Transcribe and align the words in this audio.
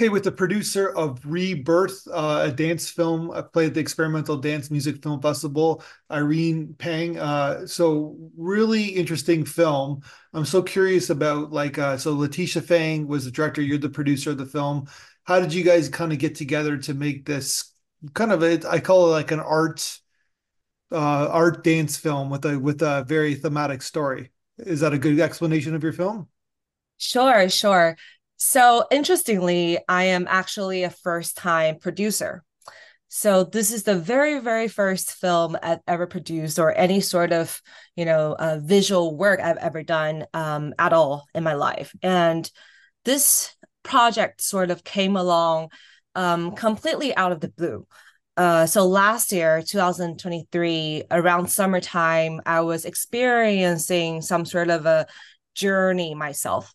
okay 0.00 0.08
with 0.08 0.24
the 0.24 0.32
producer 0.32 0.96
of 0.96 1.20
Rebirth, 1.26 2.08
uh, 2.10 2.46
a 2.48 2.50
dance 2.50 2.88
film. 2.88 3.30
I 3.32 3.42
played 3.42 3.66
at 3.66 3.74
the 3.74 3.80
Experimental 3.80 4.38
Dance 4.38 4.70
Music 4.70 5.02
Film 5.02 5.20
Festival. 5.20 5.82
Irene 6.10 6.74
Pang. 6.78 7.18
Uh, 7.18 7.66
so 7.66 8.16
really 8.34 8.84
interesting 8.84 9.44
film. 9.44 10.00
I'm 10.32 10.46
so 10.46 10.62
curious 10.62 11.10
about 11.10 11.52
like 11.52 11.76
uh, 11.76 11.98
so 11.98 12.16
Laticia 12.16 12.64
Fan 12.64 13.08
was 13.08 13.26
the 13.26 13.30
director. 13.30 13.60
You're 13.60 13.76
the 13.76 13.90
producer 13.90 14.30
of 14.30 14.38
the 14.38 14.46
film. 14.46 14.88
How 15.24 15.38
did 15.38 15.52
you 15.52 15.62
guys 15.62 15.90
kind 15.90 16.14
of 16.14 16.18
get 16.18 16.34
together 16.34 16.78
to 16.78 16.94
make 16.94 17.26
this 17.26 17.70
kind 18.14 18.32
of 18.32 18.42
a, 18.42 18.66
I 18.70 18.80
call 18.80 19.08
it 19.08 19.10
like 19.10 19.32
an 19.32 19.40
art 19.40 20.00
uh, 20.90 21.28
art 21.28 21.62
dance 21.62 21.98
film 21.98 22.30
with 22.30 22.46
a 22.46 22.58
with 22.58 22.80
a 22.80 23.04
very 23.06 23.34
thematic 23.34 23.82
story. 23.82 24.30
Is 24.56 24.80
that 24.80 24.94
a 24.94 24.98
good 24.98 25.20
explanation 25.20 25.74
of 25.74 25.82
your 25.82 25.92
film? 25.92 26.28
Sure, 26.96 27.50
sure. 27.50 27.96
So 28.42 28.86
interestingly, 28.90 29.78
I 29.86 30.04
am 30.04 30.26
actually 30.26 30.82
a 30.82 30.90
first 30.90 31.36
time 31.36 31.78
producer. 31.78 32.42
So 33.08 33.44
this 33.44 33.70
is 33.70 33.82
the 33.82 33.96
very, 33.96 34.38
very 34.38 34.66
first 34.66 35.12
film 35.12 35.58
I've 35.62 35.80
ever 35.86 36.06
produced 36.06 36.58
or 36.58 36.74
any 36.74 37.02
sort 37.02 37.34
of, 37.34 37.60
you 37.96 38.06
know, 38.06 38.34
uh, 38.38 38.58
visual 38.62 39.14
work 39.14 39.40
I've 39.40 39.58
ever 39.58 39.82
done 39.82 40.24
um, 40.32 40.72
at 40.78 40.94
all 40.94 41.26
in 41.34 41.44
my 41.44 41.52
life. 41.52 41.94
And 42.02 42.50
this 43.04 43.54
project 43.82 44.40
sort 44.40 44.70
of 44.70 44.84
came 44.84 45.16
along 45.16 45.68
um, 46.14 46.52
completely 46.56 47.14
out 47.14 47.32
of 47.32 47.40
the 47.40 47.48
blue. 47.48 47.86
Uh, 48.38 48.64
so 48.64 48.86
last 48.86 49.32
year, 49.32 49.62
2023, 49.62 51.02
around 51.10 51.48
summertime, 51.48 52.40
I 52.46 52.62
was 52.62 52.86
experiencing 52.86 54.22
some 54.22 54.46
sort 54.46 54.70
of 54.70 54.86
a 54.86 55.06
journey 55.54 56.14
myself 56.14 56.72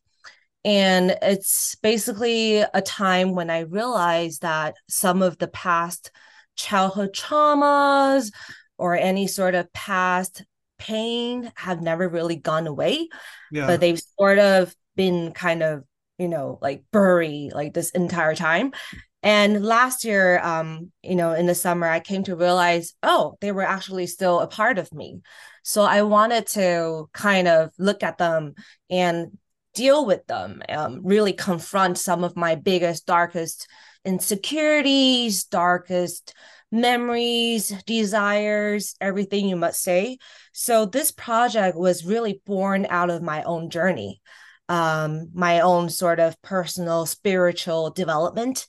and 0.66 1.16
it's 1.22 1.76
basically 1.76 2.58
a 2.58 2.82
time 2.82 3.36
when 3.36 3.52
I 3.52 3.60
realized 3.60 4.42
that 4.42 4.76
some 4.90 5.22
of 5.22 5.38
the 5.38 5.48
past 5.48 6.10
childhood 6.56 7.14
traumas 7.14 8.32
or 8.76 8.96
any 8.96 9.28
sort 9.28 9.54
of 9.54 9.72
past 9.74 10.44
pain 10.80 11.52
have 11.56 11.84
never 11.84 12.10
really 12.10 12.36
gone 12.36 12.66
away, 12.66 13.08
yeah. 13.52 13.68
but 13.68 13.80
they've 13.80 14.02
sort 14.18 14.40
of 14.40 14.76
been 14.96 15.34
kind 15.34 15.62
of, 15.62 15.84
you 16.18 16.28
know, 16.28 16.58
like 16.64 16.84
buried 16.92 17.54
like 17.54 17.76
this 17.76 17.92
entire 17.92 18.34
time. 18.34 18.74
And 19.22 19.64
last 19.64 20.04
year, 20.04 20.40
um, 20.40 20.92
you 21.04 21.16
know, 21.16 21.34
in 21.34 21.46
the 21.46 21.56
summer, 21.56 21.88
I 21.88 22.00
came 22.00 22.24
to 22.24 22.36
realize, 22.36 22.96
oh, 23.04 23.38
they 23.40 23.52
were 23.52 23.64
actually 23.64 24.08
still 24.08 24.40
a 24.40 24.48
part 24.48 24.80
of 24.80 24.92
me. 24.92 25.22
So 25.64 25.84
I 25.84 26.02
wanted 26.02 26.48
to 26.48 27.08
kind 27.14 27.48
of 27.48 27.72
look 27.78 28.02
at 28.02 28.18
them 28.18 28.56
and 28.90 29.38
deal 29.76 30.06
with 30.06 30.26
them, 30.26 30.64
um, 30.70 31.02
really 31.04 31.34
confront 31.34 32.00
some 32.00 32.24
of 32.24 32.36
my 32.36 32.56
biggest, 32.56 33.06
darkest 33.06 33.68
insecurities, 34.04 35.44
darkest 35.44 36.34
memories, 36.72 37.70
desires, 37.86 38.96
everything 39.00 39.48
you 39.48 39.56
must 39.56 39.82
say. 39.82 40.18
So 40.52 40.86
this 40.86 41.12
project 41.12 41.78
was 41.78 42.06
really 42.06 42.42
born 42.46 42.88
out 42.90 43.10
of 43.10 43.22
my 43.22 43.44
own 43.44 43.70
journey, 43.70 44.22
um, 44.70 45.30
my 45.34 45.60
own 45.60 45.90
sort 45.90 46.20
of 46.20 46.42
personal 46.42 47.06
spiritual 47.06 47.92
development. 47.92 48.66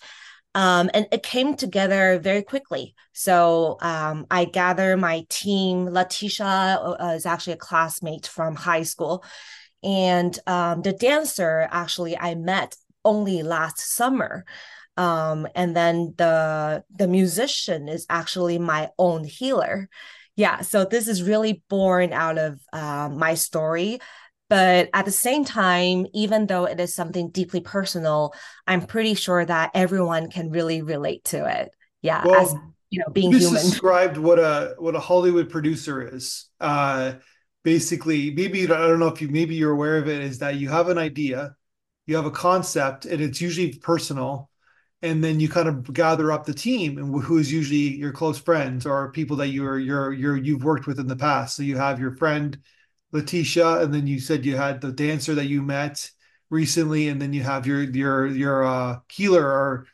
Um, 0.54 0.88
and 0.94 1.06
it 1.12 1.22
came 1.22 1.54
together 1.54 2.18
very 2.18 2.42
quickly. 2.42 2.94
So 3.12 3.76
um, 3.82 4.26
I 4.30 4.46
gather 4.46 4.96
my 4.96 5.26
team. 5.28 5.86
Laticia 5.88 6.96
uh, 6.98 7.12
is 7.14 7.26
actually 7.26 7.54
a 7.54 7.58
classmate 7.58 8.26
from 8.26 8.54
high 8.54 8.84
school, 8.84 9.22
and 9.86 10.36
um, 10.48 10.82
the 10.82 10.92
dancer 10.92 11.68
actually 11.70 12.18
I 12.18 12.34
met 12.34 12.76
only 13.04 13.42
last 13.44 13.78
summer. 13.78 14.44
Um, 14.96 15.46
and 15.54 15.76
then 15.76 16.14
the 16.16 16.82
the 16.90 17.06
musician 17.06 17.88
is 17.88 18.04
actually 18.10 18.58
my 18.58 18.90
own 18.98 19.24
healer. 19.24 19.88
Yeah, 20.34 20.62
so 20.62 20.84
this 20.84 21.06
is 21.06 21.22
really 21.22 21.62
born 21.68 22.12
out 22.12 22.36
of 22.36 22.60
uh, 22.72 23.08
my 23.10 23.34
story. 23.34 24.00
But 24.48 24.90
at 24.94 25.04
the 25.04 25.12
same 25.12 25.44
time, 25.44 26.06
even 26.14 26.46
though 26.46 26.66
it 26.66 26.78
is 26.78 26.94
something 26.94 27.30
deeply 27.30 27.60
personal, 27.60 28.32
I'm 28.66 28.86
pretty 28.86 29.14
sure 29.14 29.44
that 29.44 29.72
everyone 29.74 30.30
can 30.30 30.50
really 30.50 30.82
relate 30.82 31.24
to 31.24 31.46
it. 31.46 31.70
Yeah, 32.02 32.24
well, 32.24 32.40
as 32.40 32.54
you 32.90 33.00
know, 33.00 33.12
being 33.12 33.32
you 33.32 33.38
human. 33.38 33.62
described 33.62 34.16
what 34.16 34.38
a 34.38 34.74
what 34.78 34.96
a 34.96 35.00
Hollywood 35.00 35.50
producer 35.50 36.14
is. 36.14 36.46
Uh, 36.60 37.14
basically 37.66 38.30
maybe 38.30 38.62
i 38.62 38.66
don't 38.68 39.00
know 39.00 39.08
if 39.08 39.20
you 39.20 39.28
maybe 39.28 39.56
you're 39.56 39.72
aware 39.72 39.98
of 39.98 40.08
it 40.08 40.22
is 40.22 40.38
that 40.38 40.54
you 40.54 40.68
have 40.68 40.88
an 40.88 40.98
idea 40.98 41.56
you 42.06 42.14
have 42.14 42.24
a 42.24 42.30
concept 42.30 43.04
and 43.04 43.20
it's 43.20 43.40
usually 43.40 43.72
personal 43.78 44.48
and 45.02 45.22
then 45.22 45.40
you 45.40 45.48
kind 45.48 45.68
of 45.68 45.92
gather 45.92 46.32
up 46.32 46.46
the 46.46 46.54
team 46.54 46.96
and 46.98 47.22
who's 47.22 47.52
usually 47.52 47.96
your 47.96 48.12
close 48.12 48.38
friends 48.38 48.86
or 48.86 49.10
people 49.12 49.36
that 49.36 49.48
you're 49.48 49.78
you're 49.78 50.12
you're 50.12 50.36
you've 50.36 50.64
worked 50.64 50.86
with 50.86 50.98
in 50.98 51.06
the 51.06 51.16
past. 51.16 51.56
So 51.56 51.62
you 51.62 51.76
have 51.76 52.00
your 52.00 52.16
friend 52.16 52.58
Laticia 53.12 53.82
and 53.82 53.92
then 53.92 54.06
you 54.06 54.20
said 54.20 54.44
you 54.44 54.56
had 54.56 54.80
the 54.80 54.92
dancer 54.92 55.34
that 55.34 55.46
you 55.46 55.62
met 55.62 56.10
recently 56.50 57.08
and 57.08 57.20
then 57.20 57.32
you 57.32 57.42
have 57.42 57.66
your 57.66 57.82
your 57.82 58.26
your 58.26 58.64
uh 58.64 58.98
healer 59.12 59.44
or 59.44 59.86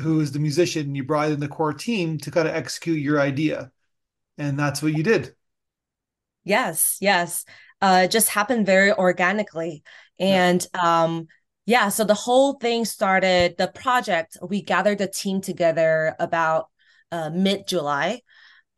who 0.00 0.20
is 0.20 0.32
the 0.32 0.38
musician 0.38 0.86
and 0.86 0.96
you 0.96 1.04
brought 1.04 1.30
in 1.30 1.40
the 1.40 1.48
core 1.48 1.72
team 1.72 2.18
to 2.18 2.30
kind 2.30 2.48
of 2.48 2.54
execute 2.54 3.00
your 3.00 3.20
idea. 3.20 3.70
And 4.38 4.58
that's 4.58 4.82
what 4.82 4.94
you 4.94 5.02
did 5.02 5.34
Yes, 6.46 6.96
yes. 7.00 7.44
Uh, 7.82 8.02
it 8.04 8.10
just 8.10 8.30
happened 8.30 8.64
very 8.64 8.92
organically. 8.92 9.82
And 10.18 10.64
yeah. 10.74 11.02
um, 11.02 11.26
yeah, 11.66 11.88
so 11.88 12.04
the 12.04 12.14
whole 12.14 12.54
thing 12.54 12.84
started, 12.84 13.56
the 13.58 13.66
project, 13.66 14.38
we 14.40 14.62
gathered 14.62 14.98
the 14.98 15.08
team 15.08 15.40
together 15.40 16.14
about 16.20 16.68
uh, 17.10 17.30
mid 17.30 17.66
July. 17.66 18.22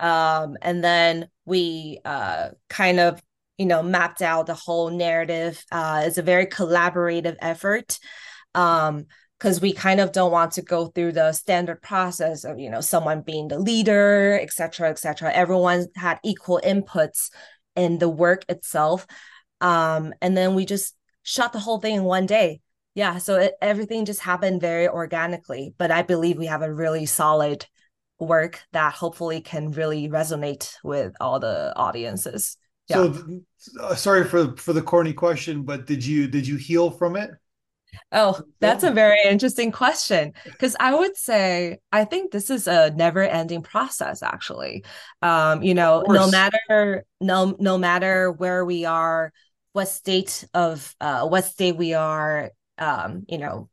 Um, 0.01 0.57
and 0.63 0.83
then 0.83 1.29
we 1.45 2.01
uh, 2.05 2.49
kind 2.71 2.99
of, 2.99 3.23
you 3.59 3.67
know, 3.67 3.83
mapped 3.83 4.23
out 4.23 4.47
the 4.47 4.55
whole 4.55 4.91
narrative. 4.91 5.63
Uh, 5.71 6.05
it's 6.07 6.19
a 6.19 6.23
very 6.23 6.47
collaborative 6.47 7.37
effort. 7.41 7.99
Um, 8.55 9.07
because 9.39 9.61
we 9.61 9.73
kind 9.73 10.01
of 10.01 10.11
don't 10.11 10.33
want 10.33 10.53
to 10.53 10.63
go 10.63 10.89
through 10.89 11.13
the 11.13 11.31
standard 11.33 11.81
process 11.81 12.43
of 12.43 12.59
you 12.59 12.69
know 12.69 12.81
someone 12.81 13.21
being 13.23 13.47
the 13.47 13.59
leader 13.59 14.37
et 14.43 14.53
cetera 14.53 14.91
et 14.91 14.99
cetera 14.99 15.33
everyone 15.33 15.87
had 15.95 16.19
equal 16.25 16.61
inputs 16.65 17.31
in 17.79 17.99
the 17.99 18.09
work 18.09 18.45
itself. 18.49 19.07
Um, 19.61 20.13
and 20.21 20.37
then 20.37 20.55
we 20.55 20.67
just 20.67 20.95
shot 21.23 21.53
the 21.53 21.59
whole 21.59 21.81
thing 21.81 21.97
in 21.97 22.05
one 22.05 22.27
day. 22.27 22.61
Yeah, 22.95 23.19
so 23.19 23.37
it, 23.37 23.55
everything 23.63 24.05
just 24.05 24.21
happened 24.21 24.61
very 24.61 24.89
organically. 24.89 25.75
But 25.79 25.91
I 25.91 26.03
believe 26.03 26.37
we 26.37 26.47
have 26.47 26.63
a 26.63 26.75
really 26.75 27.07
solid 27.07 27.65
work 28.19 28.61
that 28.73 28.95
hopefully 28.95 29.41
can 29.41 29.71
really 29.71 30.09
resonate 30.09 30.75
with 30.83 31.15
all 31.21 31.39
the 31.39 31.73
audiences. 31.77 32.57
Yeah. 32.89 33.13
So, 33.13 33.41
uh, 33.81 33.95
sorry 33.95 34.25
for 34.25 34.57
for 34.57 34.73
the 34.73 34.83
corny 34.83 35.13
question, 35.13 35.63
but 35.63 35.87
did 35.87 36.05
you 36.05 36.27
did 36.27 36.47
you 36.47 36.57
heal 36.57 36.91
from 36.91 37.17
it? 37.17 37.31
Oh, 38.13 38.41
that's 38.61 38.85
a 38.85 38.91
very 38.91 39.19
interesting 39.25 39.73
question. 39.73 40.33
Because 40.45 40.77
I 40.79 40.95
would 40.95 41.17
say, 41.17 41.79
I 41.93 42.05
think 42.05 42.31
this 42.31 42.51
is 42.51 42.67
a 42.67 42.91
never 42.91 43.23
ending 43.23 43.63
process, 43.63 44.23
actually. 44.23 44.85
Um, 45.23 45.63
you 45.63 45.75
know, 45.75 46.05
no 46.09 46.31
matter 46.31 47.05
no 47.21 47.57
no 47.59 47.79
matter 47.79 48.33
where 48.33 48.65
we 48.65 48.85
are, 48.85 49.33
what 49.73 49.89
state 49.89 50.45
of 50.55 50.95
uh 51.01 51.27
what 51.29 51.45
state 51.45 51.77
we 51.77 51.95
are, 51.95 52.51
um, 52.79 53.25
you 53.29 53.39
know, 53.39 53.69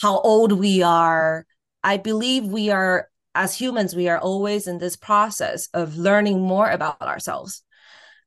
how 0.00 0.18
old 0.20 0.52
we 0.52 0.82
are, 0.82 1.46
I 1.82 1.96
believe 1.96 2.44
we 2.44 2.70
are 2.70 3.08
as 3.34 3.58
humans, 3.58 3.96
we 3.96 4.08
are 4.08 4.18
always 4.18 4.66
in 4.66 4.78
this 4.78 4.96
process 4.96 5.68
of 5.74 5.96
learning 5.96 6.40
more 6.40 6.70
about 6.70 7.02
ourselves. 7.02 7.62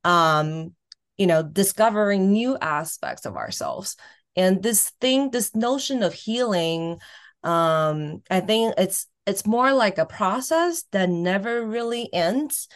Um, 0.04 0.74
you 1.18 1.26
know, 1.26 1.42
discovering 1.42 2.32
new 2.32 2.58
aspects 2.62 3.26
of 3.26 3.36
ourselves 3.36 3.98
and 4.38 4.64
this 4.64 4.92
thing 5.02 5.32
this 5.32 5.54
notion 5.56 6.04
of 6.04 6.14
healing 6.14 7.00
um 7.44 8.22
i 8.30 8.40
think 8.40 8.74
it's 8.78 9.08
it's 9.26 9.46
more 9.46 9.74
like 9.74 9.98
a 9.98 10.06
process 10.06 10.84
that 10.94 11.10
never 11.10 11.66
really 11.66 12.12
ends. 12.14 12.70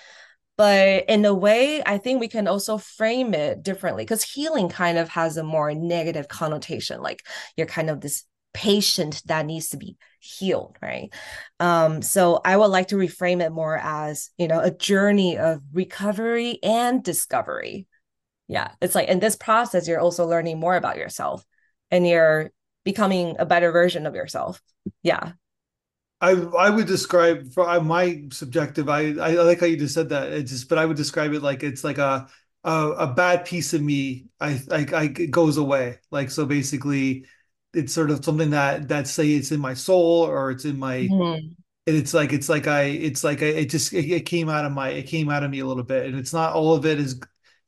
But 0.58 1.06
in 1.08 1.26
a 1.26 1.34
way 1.34 1.82
i 1.84 1.98
think 1.98 2.20
we 2.20 2.28
can 2.28 2.48
also 2.48 2.78
frame 2.78 3.34
it 3.34 3.64
differently 3.64 4.04
because 4.04 4.24
healing 4.24 4.70
kind 4.70 4.98
of 4.98 5.10
has 5.10 5.38
a 5.38 5.44
more 5.44 5.74
negative 5.74 6.28
connotation 6.28 7.02
like 7.02 7.24
you're 7.58 7.68
kind 7.68 7.90
of 7.90 8.02
this 8.02 8.26
patient 8.54 9.24
that 9.26 9.46
needs 9.46 9.70
to 9.70 9.78
be 9.78 9.98
healed 10.20 10.78
right? 10.82 11.10
Um 11.60 12.02
so 12.02 12.42
i 12.46 12.56
would 12.56 12.68
like 12.68 12.90
to 12.90 12.96
reframe 12.96 13.42
it 13.44 13.52
more 13.52 13.78
as 13.78 14.30
you 14.38 14.48
know 14.48 14.60
a 14.60 14.70
journey 14.70 15.38
of 15.38 15.62
recovery 15.74 16.60
and 16.62 17.04
discovery 17.04 17.88
yeah 18.52 18.74
it's 18.82 18.96
like 18.96 19.08
in 19.10 19.20
this 19.20 19.38
process 19.38 19.88
you're 19.88 20.00
also 20.00 20.28
learning 20.28 20.60
more 20.60 20.76
about 20.76 20.98
yourself 20.98 21.46
and 21.90 22.06
you're 22.08 22.52
becoming 22.84 23.36
a 23.40 23.46
better 23.48 23.72
version 23.72 24.06
of 24.06 24.16
yourself 24.16 24.62
yeah 25.04 25.34
I 26.20 26.32
I 26.32 26.70
would 26.70 26.88
describe 26.88 27.52
for 27.54 27.82
my 27.82 28.24
subjective. 28.32 28.90
I 28.90 29.08
I 29.14 29.32
like 29.42 29.60
how 29.60 29.66
you 29.66 29.78
just 29.78 29.94
said 29.96 30.10
that. 30.10 30.32
It 30.32 30.44
just, 30.44 30.70
but 30.70 30.78
I 30.78 30.86
would 30.86 30.98
describe 30.98 31.34
it 31.34 31.42
like 31.42 31.64
it's 31.64 31.84
like 31.84 31.98
a 31.98 32.28
a, 32.64 32.90
a 32.92 33.08
bad 33.14 33.46
piece 33.46 33.74
of 33.74 33.82
me. 33.82 34.28
I, 34.40 34.62
I 34.72 34.86
I 34.94 35.04
it 35.06 35.32
goes 35.32 35.58
away. 35.58 36.00
Like 36.12 36.30
so, 36.30 36.46
basically, 36.46 37.26
it's 37.74 37.94
sort 37.94 38.12
of 38.12 38.24
something 38.24 38.52
that 38.52 38.88
that 38.90 39.08
say 39.08 39.32
it's 39.32 39.52
in 39.52 39.60
my 39.60 39.74
soul 39.74 40.22
or 40.28 40.52
it's 40.52 40.66
in 40.66 40.78
my 40.78 41.10
Mhm. 41.10 41.56
and 41.88 41.96
it's 41.98 42.14
like 42.14 42.34
it's 42.34 42.50
like 42.50 42.68
I 42.68 42.84
it's 42.84 43.24
like 43.24 43.42
I 43.44 43.48
it 43.48 43.70
just 43.70 43.94
it, 43.94 44.12
it 44.12 44.26
came 44.26 44.50
out 44.50 44.66
of 44.66 44.72
my 44.72 44.90
it 44.90 45.04
came 45.08 45.30
out 45.30 45.44
of 45.44 45.52
me 45.52 45.60
a 45.60 45.66
little 45.66 45.84
bit 45.84 46.06
and 46.08 46.18
it's 46.20 46.34
not 46.34 46.54
all 46.54 46.76
of 46.76 46.86
it 46.86 47.00
is 47.00 47.20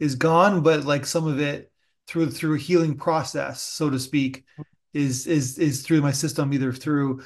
is 0.03 0.15
gone 0.15 0.61
but 0.61 0.85
like 0.85 1.05
some 1.05 1.27
of 1.27 1.39
it 1.39 1.71
through 2.07 2.29
through 2.29 2.55
a 2.55 2.59
healing 2.59 2.97
process 2.97 3.61
so 3.61 3.89
to 3.89 4.00
speak 4.00 4.45
is 4.94 5.27
is 5.27 5.57
is 5.57 5.81
through 5.81 6.01
my 6.01 6.11
system 6.11 6.53
either 6.53 6.71
through 6.73 7.23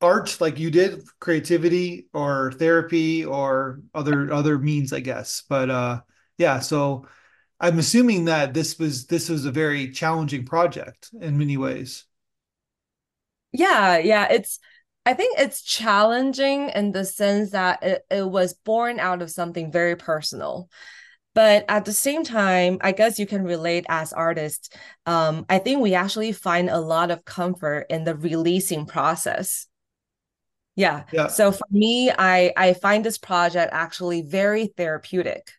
art 0.00 0.36
like 0.40 0.58
you 0.58 0.70
did 0.70 1.02
creativity 1.20 2.08
or 2.12 2.52
therapy 2.52 3.24
or 3.24 3.80
other 3.94 4.32
other 4.32 4.58
means 4.58 4.92
I 4.92 5.00
guess 5.00 5.42
but 5.48 5.70
uh 5.70 6.00
yeah 6.38 6.60
so 6.60 7.06
I'm 7.60 7.78
assuming 7.78 8.26
that 8.26 8.52
this 8.52 8.78
was 8.78 9.06
this 9.06 9.28
was 9.30 9.46
a 9.46 9.50
very 9.52 9.90
challenging 9.90 10.44
project 10.44 11.10
in 11.20 11.38
many 11.38 11.56
ways 11.56 12.04
Yeah, 13.52 13.98
yeah, 13.98 14.28
it's 14.30 14.58
I 15.04 15.14
think 15.14 15.38
it's 15.38 15.62
challenging 15.62 16.70
in 16.70 16.92
the 16.92 17.04
sense 17.04 17.52
that 17.52 17.82
it, 17.82 18.04
it 18.10 18.28
was 18.28 18.54
born 18.54 18.98
out 18.98 19.22
of 19.22 19.30
something 19.30 19.70
very 19.70 19.96
personal. 19.96 20.68
But 21.36 21.66
at 21.68 21.84
the 21.84 21.92
same 21.92 22.24
time, 22.24 22.78
I 22.80 22.92
guess 22.92 23.18
you 23.18 23.26
can 23.26 23.44
relate 23.44 23.84
as 23.90 24.14
artists. 24.14 24.70
Um, 25.04 25.44
I 25.50 25.58
think 25.58 25.82
we 25.82 25.92
actually 25.92 26.32
find 26.32 26.70
a 26.70 26.80
lot 26.80 27.10
of 27.10 27.26
comfort 27.26 27.88
in 27.90 28.04
the 28.04 28.16
releasing 28.16 28.86
process. 28.86 29.66
Yeah. 30.76 31.04
yeah 31.12 31.26
So 31.26 31.52
for 31.52 31.66
me, 31.70 32.10
I 32.10 32.54
I 32.56 32.72
find 32.72 33.04
this 33.04 33.18
project 33.18 33.74
actually 33.74 34.22
very 34.22 34.68
therapeutic 34.78 35.52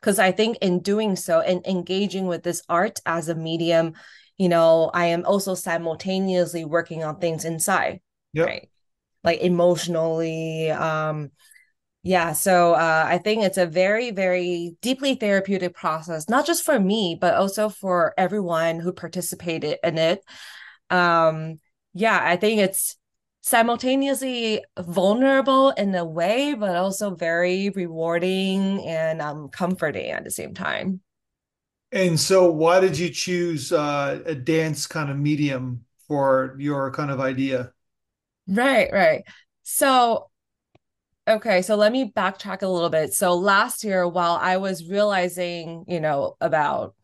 because 0.00 0.18
I 0.18 0.32
think 0.32 0.56
in 0.62 0.80
doing 0.80 1.14
so 1.14 1.40
and 1.40 1.60
engaging 1.66 2.26
with 2.26 2.42
this 2.42 2.62
art 2.66 2.98
as 3.04 3.28
a 3.28 3.34
medium, 3.34 3.92
you 4.38 4.48
know, 4.48 4.90
I 4.94 5.08
am 5.08 5.26
also 5.26 5.54
simultaneously 5.54 6.64
working 6.64 7.04
on 7.04 7.18
things 7.18 7.44
inside, 7.44 8.00
yep 8.32 8.46
right? 8.46 8.70
Like 9.24 9.40
emotionally, 9.40 10.70
um, 10.70 11.32
yeah, 12.02 12.32
so 12.32 12.74
uh, 12.74 13.04
I 13.06 13.18
think 13.18 13.42
it's 13.42 13.58
a 13.58 13.66
very, 13.66 14.10
very 14.12 14.76
deeply 14.82 15.14
therapeutic 15.16 15.74
process, 15.74 16.28
not 16.28 16.46
just 16.46 16.64
for 16.64 16.78
me, 16.78 17.18
but 17.20 17.34
also 17.34 17.68
for 17.68 18.14
everyone 18.16 18.78
who 18.80 18.92
participated 18.92 19.78
in 19.82 19.98
it. 19.98 20.24
Um, 20.90 21.60
yeah, 21.94 22.20
I 22.22 22.36
think 22.36 22.60
it's 22.60 22.96
simultaneously 23.40 24.64
vulnerable 24.78 25.70
in 25.70 25.94
a 25.94 26.04
way, 26.04 26.54
but 26.54 26.76
also 26.76 27.14
very 27.14 27.70
rewarding 27.70 28.86
and 28.86 29.20
um, 29.20 29.48
comforting 29.48 30.10
at 30.10 30.22
the 30.22 30.30
same 30.30 30.54
time. 30.54 31.00
And 31.90 32.20
so, 32.20 32.50
why 32.50 32.80
did 32.80 32.98
you 32.98 33.08
choose 33.08 33.72
uh, 33.72 34.20
a 34.24 34.34
dance 34.34 34.86
kind 34.86 35.10
of 35.10 35.16
medium 35.16 35.84
for 36.06 36.54
your 36.58 36.92
kind 36.92 37.10
of 37.10 37.20
idea? 37.20 37.72
Right, 38.46 38.90
right. 38.92 39.24
So 39.62 40.30
Okay, 41.28 41.60
so 41.60 41.76
let 41.76 41.92
me 41.92 42.10
backtrack 42.10 42.62
a 42.62 42.66
little 42.68 42.88
bit. 42.88 43.12
So 43.12 43.34
last 43.34 43.84
year, 43.84 44.08
while 44.08 44.38
I 44.40 44.56
was 44.56 44.88
realizing, 44.88 45.84
you 45.86 46.00
know, 46.00 46.36
about 46.40 46.94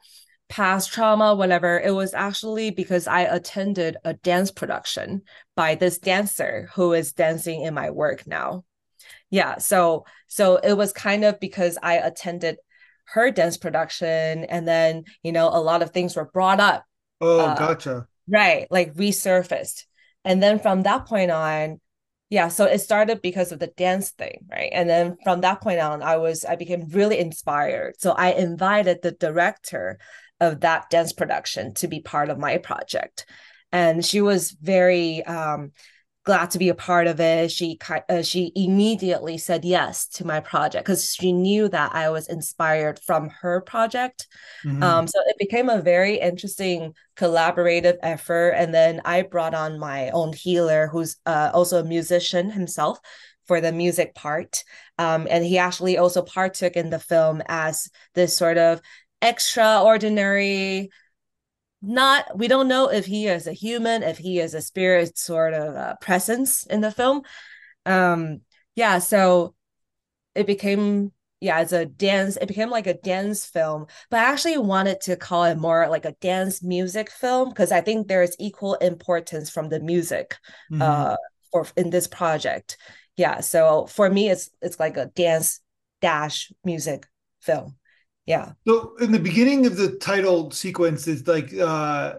past 0.49 0.91
trauma, 0.93 1.35
whatever, 1.35 1.79
it 1.79 1.91
was 1.91 2.15
actually 2.15 2.71
because 2.71 3.07
I 3.07 3.23
attended 3.23 3.99
a 4.03 4.15
dance 4.15 4.51
production 4.51 5.23
by 5.57 5.75
this 5.75 5.99
dancer 5.99 6.71
who 6.75 6.95
is 6.95 7.13
dancing 7.13 7.63
in 7.65 7.75
my 7.75 7.91
work 7.91 8.27
now. 8.27 8.65
Yeah, 9.29 9.59
so 9.59 10.07
so 10.27 10.57
it 10.57 10.73
was 10.73 10.95
kind 10.95 11.23
of 11.25 11.39
because 11.39 11.77
I 11.83 11.97
attended 11.97 12.57
her 13.09 13.31
dance 13.31 13.59
production 13.59 14.45
and 14.45 14.67
then, 14.67 15.05
you 15.23 15.33
know, 15.33 15.49
a 15.49 15.61
lot 15.61 15.83
of 15.83 15.91
things 15.91 16.17
were 16.17 16.25
brought 16.25 16.61
up, 16.61 16.85
Oh, 17.21 17.51
uh, 17.51 17.55
gotcha. 17.55 18.09
right, 18.27 18.67
like 18.71 18.95
resurfaced. 18.95 19.85
And 20.25 20.43
then 20.43 20.59
from 20.59 20.85
that 20.85 21.05
point 21.05 21.31
on, 21.31 21.81
yeah 22.35 22.49
so 22.49 22.65
it 22.65 22.81
started 22.81 23.23
because 23.23 23.53
of 23.53 23.61
the 23.61 23.69
dance 23.69 24.11
thing 24.11 24.45
right? 24.51 24.71
And 24.73 24.91
then 24.91 25.17
from 25.23 25.41
that 25.43 25.61
point 25.61 25.79
on 25.79 26.03
i 26.03 26.17
was 26.17 26.45
i 26.45 26.57
became 26.57 26.89
really 26.89 27.19
inspired. 27.19 27.95
So 27.99 28.11
i 28.11 28.33
invited 28.33 28.99
the 29.01 29.13
director 29.13 29.99
of 30.41 30.61
that 30.61 30.91
dance 30.91 31.13
production 31.13 31.75
to 31.75 31.87
be 31.87 32.01
part 32.01 32.29
of 32.31 32.39
my 32.39 32.59
project. 32.59 33.25
And 33.71 34.05
she 34.05 34.21
was 34.21 34.51
very 34.51 35.25
um, 35.25 35.71
glad 36.25 36.51
to 36.51 36.59
be 36.59 36.69
a 36.69 36.75
part 36.75 37.07
of 37.07 37.21
it. 37.21 37.51
She 37.51 37.79
uh, 38.09 38.23
she 38.23 38.53
immediately 38.57 39.39
said 39.39 39.65
yes 39.65 40.07
to 40.09 40.27
my 40.27 40.41
project 40.41 40.85
because 40.85 41.15
she 41.15 41.33
knew 41.33 41.69
that 41.69 41.95
I 41.95 42.11
was 42.11 42.29
inspired 42.29 42.99
from 42.99 43.31
her 43.43 43.61
project. 43.61 44.27
hmm 44.65 44.81
Um, 44.81 45.07
so 45.07 45.19
it 45.27 45.37
became 45.39 45.69
a 45.69 45.83
very 45.83 46.17
interesting 46.17 46.95
collaborative 47.17 47.97
effort. 48.03 48.51
And 48.51 48.75
then 48.75 49.01
I 49.05 49.23
brought 49.23 49.55
on 49.55 49.79
my 49.79 50.11
own 50.11 50.33
healer, 50.33 50.89
who's 50.89 51.17
uh, 51.27 51.51
also 51.55 51.81
a 51.81 51.85
musician 51.85 52.51
himself, 52.51 52.99
for 53.47 53.61
the 53.61 53.73
music 53.73 54.15
part. 54.15 54.65
Um, 54.99 55.27
and 55.31 55.45
he 55.45 55.59
actually 55.59 55.99
also 55.99 56.23
partook 56.23 56.75
in 56.77 56.91
the 56.91 56.99
film 56.99 57.43
as 57.47 57.89
this 58.15 58.37
sort 58.37 58.59
of 58.59 58.81
extraordinary 59.23 60.91
not 61.87 62.37
we 62.37 62.49
don't 62.49 62.69
know 62.69 62.89
if 62.91 63.07
he 63.07 63.27
is 63.27 63.47
a 63.47 63.53
human 63.53 64.03
if 64.03 64.19
he 64.19 64.41
is 64.41 64.55
a 64.55 64.63
spirit 64.63 65.19
sort 65.19 65.55
of 65.55 65.75
uh, 65.77 65.95
presence 66.01 66.65
in 66.67 66.81
the 66.81 66.91
film. 66.91 67.23
Um 67.87 68.41
yeah 68.75 68.99
so 68.99 69.55
it 70.35 70.47
became 70.47 71.13
yeah 71.41 71.61
it's 71.61 71.73
a 71.73 71.87
dance 71.87 72.37
it 72.37 72.49
became 72.49 72.71
like 72.71 72.87
a 72.87 72.95
dance 72.95 73.45
film 73.45 73.87
but 74.11 74.21
i 74.21 74.25
actually 74.25 74.57
wanted 74.59 75.01
to 75.01 75.17
call 75.17 75.45
it 75.45 75.59
more 75.59 75.89
like 75.89 76.05
a 76.05 76.17
dance 76.21 76.63
music 76.63 77.11
film 77.11 77.49
because 77.49 77.73
i 77.73 77.81
think 77.81 78.09
there 78.09 78.23
is 78.23 78.37
equal 78.39 78.75
importance 78.77 79.51
from 79.51 79.69
the 79.69 79.81
music 79.81 80.37
hmm 80.71 80.81
uh 80.81 81.17
for 81.53 81.67
in 81.77 81.91
this 81.91 82.09
project. 82.09 82.77
Yeah 83.17 83.41
so 83.41 83.87
for 83.87 84.11
me 84.11 84.29
it's 84.29 84.51
it's 84.61 84.81
like 84.81 84.97
a 84.97 85.07
dance 85.07 85.61
dash 86.01 86.53
music 86.65 87.07
film 87.41 87.77
yeah 88.27 88.53
So, 88.67 88.97
in 88.97 89.13
the 89.13 89.19
beginning 89.19 89.67
of 89.67 89.77
the 89.77 89.97
title 89.97 90.51
sequence, 90.51 91.07
it's 91.07 91.27
like 91.29 91.53
uh, 91.55 92.15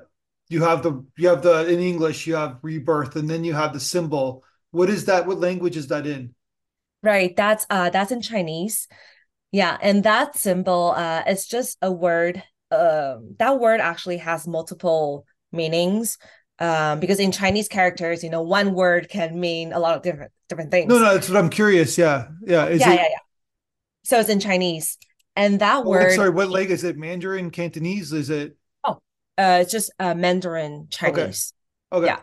you 0.47 0.63
have 0.63 0.83
the 0.83 1.03
you 1.17 1.27
have 1.29 1.41
the 1.41 1.67
in 1.67 1.79
English 1.79 2.27
you 2.27 2.35
have 2.35 2.59
rebirth, 2.61 3.15
and 3.15 3.29
then 3.29 3.43
you 3.43 3.53
have 3.53 3.73
the 3.73 3.79
symbol. 3.79 4.43
What 4.71 4.89
is 4.89 5.05
that? 5.05 5.25
What 5.25 5.39
language 5.39 5.75
is 5.77 5.87
that 5.87 6.05
in? 6.05 6.35
right 7.03 7.35
that's 7.35 7.65
uh 7.69 7.89
that's 7.89 8.11
in 8.11 8.21
chinese 8.21 8.87
Yeah, 9.51 9.77
and 9.81 10.03
that 10.05 10.37
symbol, 10.37 10.93
uh, 10.97 11.23
it's 11.27 11.47
just 11.47 11.77
a 11.81 11.91
word. 11.91 12.43
Um, 12.71 13.35
that 13.39 13.59
word 13.59 13.81
actually 13.81 14.19
has 14.19 14.47
multiple 14.47 15.25
meanings. 15.51 16.17
Um, 16.59 16.99
because 16.99 17.19
in 17.19 17.31
Chinese 17.31 17.69
characters, 17.69 18.23
you 18.23 18.31
know, 18.31 18.43
one 18.43 18.73
word 18.75 19.09
can 19.09 19.39
mean 19.39 19.73
a 19.73 19.79
lot 19.79 19.95
of 19.97 20.03
different 20.03 20.33
different 20.49 20.71
things. 20.71 20.89
no, 20.89 20.99
no, 20.99 21.13
that's 21.13 21.29
what 21.29 21.37
I'm 21.37 21.49
curious. 21.49 21.97
Yeah, 21.97 22.27
yeah. 22.45 22.67
Is 22.67 22.85
Yeah, 22.85 22.87
it? 22.87 23.01
yeah, 23.01 23.07
yeah. 23.09 23.19
So 24.03 24.19
it's 24.19 24.29
in 24.29 24.39
Chinese, 24.39 24.97
and 25.35 25.59
that 25.59 25.85
Oh, 25.85 25.89
word, 25.89 26.11
sorry. 26.11 26.29
What 26.29 26.49
language 26.49 26.71
is 26.79 26.83
it? 26.83 26.97
Mandarin, 26.97 27.51
Cantonese? 27.51 28.13
Is 28.13 28.29
it? 28.29 28.57
oh, 28.83 29.01
uh, 29.37 29.59
it's 29.61 29.71
just 29.71 29.91
uh, 29.99 30.13
Mandarin 30.15 30.87
Chinese. 30.89 31.53
okay. 31.91 32.05
okay. 32.05 32.05
Yeah, 32.07 32.19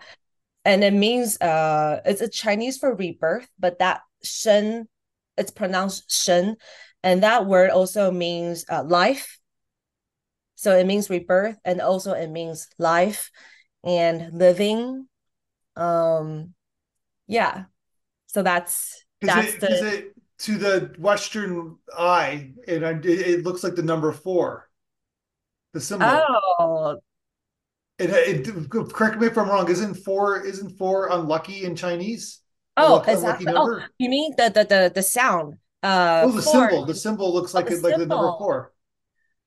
and 0.65 0.85
it 0.85 0.93
means 0.93 1.41
uh, 1.41 2.01
it's 2.05 2.21
a 2.21 2.29
Chinese 2.29 2.79
for 2.79 2.95
rebirth, 2.95 3.49
but 3.59 3.79
that 3.81 4.03
shen, 4.23 4.89
it's 5.37 5.51
pronounced 5.51 6.11
shen, 6.11 6.57
and 7.03 7.23
that 7.23 7.47
word 7.47 7.71
also 7.71 8.11
means 8.11 8.65
uh, 8.71 8.85
life 8.85 9.39
So 10.55 10.77
it 10.77 10.87
means 10.87 11.11
rebirth 11.11 11.59
and 11.65 11.81
also 11.81 12.13
it 12.13 12.29
means 12.31 12.69
life 12.79 13.31
and 13.85 14.33
living. 14.33 15.09
Um 15.77 16.55
yeah. 17.27 17.65
So 18.27 18.43
that's 18.43 19.05
that's 19.21 19.55
it 19.55 19.61
the 19.61 19.89
it 19.89 20.15
to 20.43 20.59
the 20.59 20.95
Western 20.99 21.79
eye, 21.97 22.53
it 22.67 22.83
it 22.83 23.07
it 23.07 23.45
looks 23.45 23.63
like 23.65 23.75
the 23.77 23.83
number 23.83 24.13
four, 24.13 24.69
the 25.73 25.81
symbol. 25.81 26.33
oh 26.49 27.01
It, 27.99 28.11
it 28.11 28.71
correct 28.71 29.21
me 29.21 29.27
if 29.29 29.39
I'm 29.39 29.49
wrong. 29.49 29.69
Isn't 29.71 29.95
four 29.95 30.41
isn't 30.41 30.77
four 30.77 31.09
unlucky 31.11 31.65
in 31.65 31.77
Chinese? 31.77 32.41
Oh 32.77 32.97
luck, 32.97 33.09
unlucky 33.09 33.45
exactly. 33.45 33.53
Oh, 33.55 33.77
you 33.99 34.09
mean 34.09 34.35
the 34.37 34.51
the 34.51 34.65
the, 34.65 34.93
the 34.95 35.03
sound. 35.03 35.59
Uh 35.83 36.27
Oh, 36.27 36.33
the 36.33 36.41
four. 36.43 36.81
symbol. 36.81 36.87
The 36.87 36.95
symbol 36.95 37.35
looks 37.35 37.53
Oh, 37.55 37.61
like 37.61 37.69
the 37.69 37.83
like 37.83 37.97
the 37.97 38.07
number 38.07 38.33
four. 38.33 38.73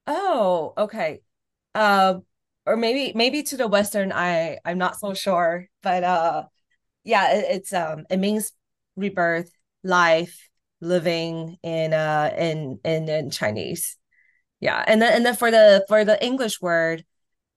Oh, 0.07 0.73
okay. 0.77 1.21
Uh 1.73 2.19
or 2.65 2.77
maybe 2.77 3.13
maybe 3.15 3.43
to 3.43 3.57
the 3.57 3.67
Western 3.67 4.11
eye, 4.11 4.59
I'm 4.65 4.77
not 4.77 4.99
so 4.99 5.13
sure. 5.13 5.67
But 5.81 6.03
uh 6.03 6.45
yeah, 7.03 7.33
it, 7.35 7.45
it's 7.57 7.73
um 7.73 8.05
it 8.09 8.17
means 8.19 8.53
rebirth, 8.97 9.51
life, 9.83 10.49
living 10.81 11.57
in 11.63 11.93
uh 11.93 12.33
in 12.37 12.79
in 12.83 13.09
in 13.09 13.29
Chinese. 13.31 13.97
Yeah, 14.59 14.83
and 14.87 15.01
then 15.01 15.13
and 15.13 15.25
then 15.25 15.35
for 15.35 15.51
the 15.51 15.85
for 15.87 16.05
the 16.05 16.23
English 16.23 16.61
word, 16.61 17.05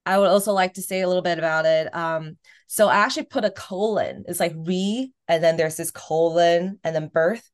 I 0.07 0.19
would 0.19 0.29
also 0.29 0.53
like 0.53 0.75
to 0.75 0.83
say 0.83 1.03
a 1.03 1.09
little 1.09 1.23
bit 1.23 1.39
about 1.39 1.67
it. 1.67 1.95
Um, 1.95 2.39
so 2.67 2.89
I 2.89 2.97
actually 2.99 3.25
put 3.27 3.45
a 3.45 3.51
colon. 3.51 4.25
It's 4.29 4.41
like 4.41 4.55
re, 4.57 5.13
and 5.29 5.45
then 5.45 5.57
there's 5.57 5.77
this 5.77 5.91
colon, 5.93 6.81
and 6.85 6.97
then 6.97 7.09
birth. 7.09 7.49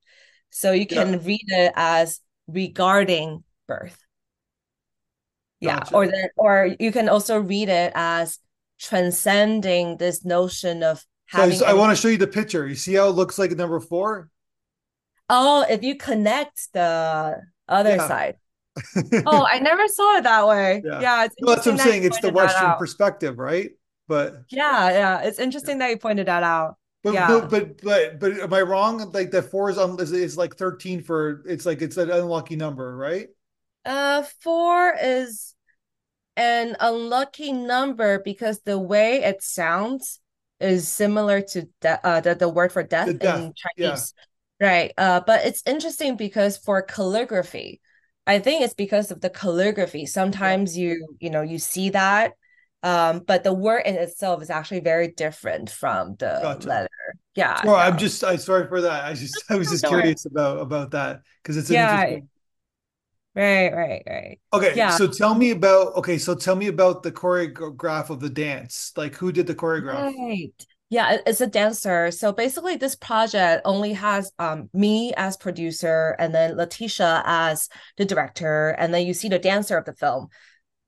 So 0.51 0.71
you 0.73 0.87
Yeah, 0.89 1.05
can 1.05 1.23
read 1.23 1.45
it 1.47 1.73
as 1.75 2.21
regarding 2.47 3.43
birth. 3.67 3.97
Yeah, 5.59 5.87
or 5.91 6.05
gotcha. 6.05 6.07
then 6.07 6.29
or 6.37 6.75
you 6.79 6.91
can 6.91 7.09
also 7.09 7.39
read 7.39 7.69
it 7.69 7.91
as 7.95 8.39
transcending 8.79 9.97
this 9.97 10.23
notion 10.25 10.83
of 10.83 11.05
So 11.29 11.41
I, 11.43 11.47
having. 11.47 11.61
I 11.71 11.73
want 11.73 11.95
to 11.95 12.01
show 12.01 12.07
you 12.07 12.17
the 12.17 12.27
picture. 12.27 12.67
You 12.67 12.75
see 12.75 12.93
how 12.95 13.07
it 13.09 13.11
looks 13.11 13.37
like 13.37 13.51
number 13.51 13.79
four? 13.79 14.29
Oh, 15.29 15.65
if 15.69 15.83
you 15.83 15.95
connect 15.97 16.71
the 16.73 17.41
other 17.67 17.95
Yeah. 17.95 18.07
side. 18.07 18.35
Oh, 19.25 19.45
I 19.49 19.59
never 19.59 19.87
saw 19.87 20.17
it 20.17 20.23
that 20.23 20.47
way. 20.47 20.81
Yeah. 20.85 20.99
Yeah, 21.01 21.27
Well, 21.41 21.55
that's 21.55 21.65
what 21.65 21.73
I'm 21.73 21.77
saying. 21.79 22.03
It's 22.03 22.19
the 22.19 22.31
Western 22.31 22.73
perspective, 22.77 23.37
right? 23.39 23.71
But 24.07 24.43
Yeah, 24.49 24.89
yeah, 24.89 25.21
it's 25.21 25.39
interesting 25.39 25.79
that 25.79 25.89
you 25.89 25.97
pointed 25.97 26.27
that 26.27 26.43
out. 26.43 26.75
but 27.03 27.13
Yeah. 27.13 27.27
but, 27.27 27.49
but 27.49 27.81
but 27.81 28.19
but 28.19 28.39
am 28.39 28.53
I 28.53 28.61
wrong? 28.61 29.11
Like 29.11 29.31
the 29.31 29.41
four 29.41 29.69
is 29.69 29.77
on 29.77 29.99
is, 29.99 30.11
is 30.11 30.37
like 30.37 30.55
13 30.57 31.01
for 31.01 31.43
it's 31.47 31.65
like 31.65 31.81
it's 31.81 31.97
an 31.97 32.11
unlucky 32.11 32.55
number, 32.55 32.95
right? 32.95 33.27
Uh, 33.85 34.23
four 34.41 34.93
is 35.01 35.55
an 36.35 36.75
unlucky 36.79 37.53
number 37.53 38.19
because 38.19 38.59
the 38.61 38.77
way 38.77 39.23
it 39.23 39.41
sounds 39.41 40.19
is 40.59 40.87
similar 40.87 41.41
to 41.41 41.67
de- 41.81 42.05
uh, 42.05 42.19
the, 42.21 42.35
the 42.35 42.49
word 42.49 42.71
for 42.71 42.83
death, 42.83 43.17
death, 43.19 43.39
in 43.39 43.53
yeah. 43.77 43.89
Chinese. 43.89 44.13
Right. 44.59 44.93
Uh, 44.97 45.21
but 45.25 45.45
it's 45.45 45.61
interesting 45.65 46.15
because 46.15 46.57
for 46.57 46.81
calligraphy, 46.81 47.81
I 48.25 48.39
think 48.39 48.63
it's 48.63 48.73
because 48.73 49.11
of 49.11 49.21
the 49.21 49.29
calligraphy. 49.29 50.05
Sometimes 50.05 50.77
you, 50.77 51.15
you 51.19 51.29
know, 51.29 51.41
you 51.41 51.59
see 51.59 51.89
that. 51.89 52.33
Um, 52.81 53.19
but 53.25 53.43
the 53.43 53.53
word 53.53 53.81
in 53.85 53.95
itself 53.95 54.41
is 54.41 54.49
actually 54.49 54.79
very 54.81 55.09
different 55.09 55.69
from 55.69 56.15
the 56.17 56.39
Gotcha. 56.41 56.69
letter. 56.69 56.89
Yeah. 57.35 57.61
Well, 57.63 57.75
I'm 57.75 57.97
just 57.97 58.23
i 58.23 58.33
am 58.33 58.37
sorry 58.37 58.67
for 58.67 58.81
that. 58.81 59.05
I 59.05 59.13
just 59.13 59.43
I 59.51 59.55
was 59.57 59.69
just 59.71 59.85
curious 59.85 60.25
about 60.25 60.59
about 60.59 60.91
that 60.91 61.23
because 61.43 61.57
it's 61.57 61.69
an 61.69 61.75
Yeah. 61.75 61.81
interesting. 61.81 62.29
Right, 63.35 63.69
right, 63.73 64.03
right. 64.07 64.39
Okay, 64.53 64.75
Yeah. 64.75 64.89
so 64.89 65.07
tell 65.07 65.35
me 65.35 65.51
about 65.51 65.95
okay, 65.95 66.17
so 66.17 66.33
tell 66.33 66.55
me 66.55 66.67
about 66.67 67.03
the 67.03 67.11
choreograph 67.11 68.09
of 68.09 68.21
the 68.21 68.29
dance. 68.29 68.93
Like 68.95 69.15
who 69.15 69.31
did 69.31 69.47
the 69.47 69.55
choreograph? 69.55 70.07
Right. 70.07 70.65
Yeah, 70.95 71.11
it- 71.13 71.23
it's 71.29 71.41
a 71.41 71.47
dancer. 71.47 72.09
So 72.11 72.31
basically 72.31 72.75
this 72.77 72.95
project 72.95 73.63
only 73.65 73.93
has 74.07 74.31
um 74.39 74.69
me 74.73 75.13
as 75.25 75.35
producer 75.45 76.15
and 76.19 76.33
then 76.33 76.55
Laticia 76.55 77.21
as 77.25 77.67
the 77.97 78.05
director 78.05 78.69
and 78.79 78.93
then 78.93 79.03
you 79.07 79.13
see 79.13 79.29
the 79.29 79.39
dancer 79.51 79.75
of 79.77 79.85
the 79.89 79.93
film 80.03 80.23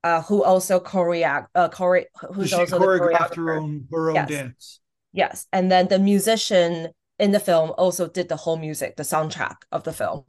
uh 0.08 0.22
who 0.28 0.38
also 0.52 0.80
choreograph 0.80 1.46
uh 1.60 1.68
chore 1.78 2.06
who's 2.34 2.50
she 2.50 2.56
also 2.56 2.80
choreographed 2.80 3.36
her 3.36 3.48
own 3.58 3.72
her 3.92 4.10
own 4.12 4.16
Yes. 4.16 4.30
dance. 4.30 4.80
Yes. 5.12 5.36
And 5.52 5.66
then 5.72 5.88
the 5.94 6.00
musician 6.00 6.72
in 7.20 7.32
the 7.32 7.44
film 7.50 7.74
also 7.78 8.08
did 8.08 8.28
the 8.30 8.40
whole 8.44 8.58
music, 8.68 8.96
the 8.96 9.04
soundtrack 9.14 9.58
of 9.76 9.82
the 9.84 9.92
film. 10.02 10.24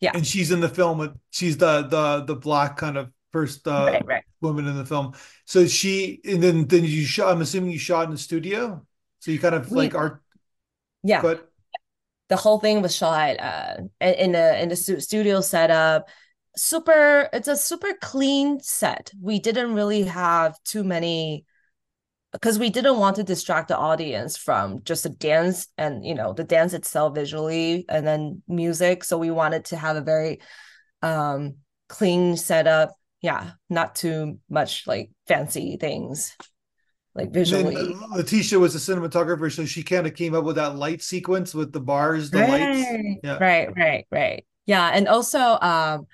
Yeah. 0.00 0.12
And 0.14 0.24
she's 0.26 0.50
in 0.50 0.60
the 0.60 0.68
film 0.80 0.96
she's 1.30 1.56
the 1.58 1.74
the 1.94 2.04
the 2.30 2.36
black 2.36 2.72
kind 2.78 2.96
of 2.96 3.04
first 3.32 3.68
uh 3.68 3.86
Right, 3.92 4.06
right. 4.06 4.24
woman 4.40 4.66
in 4.66 4.76
the 4.82 4.86
film. 4.86 5.12
So 5.44 5.66
she 5.66 6.20
and 6.24 6.40
then 6.44 6.56
then 6.72 6.84
you 6.84 7.04
shot 7.04 7.28
I'm 7.32 7.42
assuming 7.42 7.72
you 7.76 7.78
shot 7.90 8.06
in 8.08 8.12
the 8.16 8.24
studio. 8.30 8.86
So 9.20 9.30
you 9.30 9.38
kind 9.38 9.54
of 9.54 9.70
We- 9.70 9.76
like 9.78 9.94
art 9.94 10.22
Yeah. 11.02 11.22
but 11.22 11.46
the 12.28 12.36
whole 12.36 12.60
thing 12.60 12.80
was 12.82 12.94
shot 12.94 13.40
uh 13.40 13.76
in 14.00 14.14
in 14.14 14.34
a 14.34 14.62
in 14.62 14.68
the 14.68 14.76
studio 14.76 15.40
setup. 15.40 16.08
Super 16.56 17.28
it's 17.32 17.48
a 17.48 17.56
super 17.56 17.92
clean 18.00 18.60
set. 18.60 19.12
We 19.20 19.38
didn't 19.38 19.74
really 19.74 20.02
have 20.04 20.56
too 20.64 20.82
many 20.84 21.44
because 22.32 22.58
we 22.58 22.70
didn't 22.70 22.98
want 22.98 23.16
to 23.16 23.24
distract 23.24 23.68
the 23.68 23.76
audience 23.76 24.36
from 24.36 24.82
just 24.84 25.02
the 25.02 25.08
dance 25.10 25.66
and 25.76 26.04
you 26.04 26.14
know 26.14 26.32
the 26.32 26.44
dance 26.44 26.72
itself 26.72 27.14
visually 27.14 27.84
and 27.88 28.06
then 28.06 28.42
music. 28.46 29.04
So 29.04 29.18
we 29.18 29.30
wanted 29.30 29.64
to 29.66 29.76
have 29.76 29.96
a 29.96 30.00
very 30.00 30.40
um 31.02 31.56
clean 31.88 32.36
setup. 32.36 32.94
Yeah 33.22 33.52
not 33.68 33.94
too 33.96 34.38
much 34.48 34.86
like 34.86 35.10
fancy 35.26 35.76
things 35.76 36.36
like 37.14 37.26
and 37.26 37.34
visually 37.34 37.74
Laticia 38.14 38.58
was 38.58 38.74
a 38.74 38.78
cinematographer, 38.78 39.52
so 39.52 39.64
she 39.64 39.82
kind 39.82 40.06
of 40.06 40.14
came 40.14 40.34
up 40.34 40.44
with 40.44 40.56
that 40.56 40.76
light 40.76 41.02
sequence 41.02 41.54
with 41.54 41.72
the 41.72 41.80
bars, 41.80 42.30
the 42.30 42.38
lights. 42.38 42.86
Right, 42.90 43.16
Yeah. 43.24 43.38
right, 43.38 43.68
right, 43.76 44.06
right. 44.10 44.44
Yeah, 44.66 44.90
and 44.94 45.08
also 45.08 45.40
um 45.60 46.06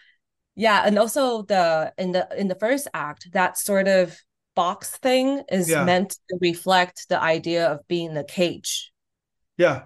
yeah, 0.55 0.85
and 0.87 0.99
also 0.99 1.43
the 1.43 1.93
in 1.99 2.13
the 2.13 2.27
in 2.37 2.49
the 2.49 2.55
first 2.55 2.89
act, 2.95 3.29
that 3.33 3.59
sort 3.59 3.89
of 3.89 4.17
box 4.55 4.97
thing 4.97 5.43
is 5.51 5.69
Yeah. 5.69 5.85
meant 5.85 6.17
to 6.31 6.39
reflect 6.41 7.09
the 7.11 7.21
idea 7.21 7.67
of 7.73 7.87
being 7.89 8.13
in 8.13 8.17
a 8.17 8.25
cage. 8.25 8.91
Yeah. 9.59 9.85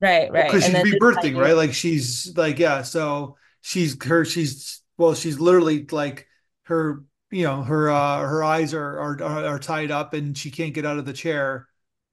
Right, 0.00 0.30
right. 0.32 0.46
because 0.46 0.64
she's 0.64 0.74
And 0.74 0.86
rebirthing, 0.88 1.18
idea- 1.18 1.40
right? 1.40 1.56
Like 1.56 1.74
she's 1.74 2.32
like, 2.36 2.58
yeah. 2.60 2.82
So 2.82 3.36
she's 3.62 4.00
her, 4.04 4.24
she's 4.24 4.80
well, 4.96 5.14
she's 5.14 5.40
literally 5.40 5.86
like 5.90 6.26
her, 6.64 7.02
you 7.32 7.44
know, 7.44 7.62
her 7.64 7.90
uh 7.90 8.20
her 8.20 8.44
eyes 8.44 8.74
are 8.74 8.98
are 9.00 9.22
are 9.22 9.58
tied 9.60 9.90
up 9.90 10.14
and 10.14 10.38
she 10.38 10.50
can't 10.52 10.74
get 10.74 10.86
out 10.86 10.98
of 10.98 11.06
the 11.06 11.14
chair. 11.14 11.68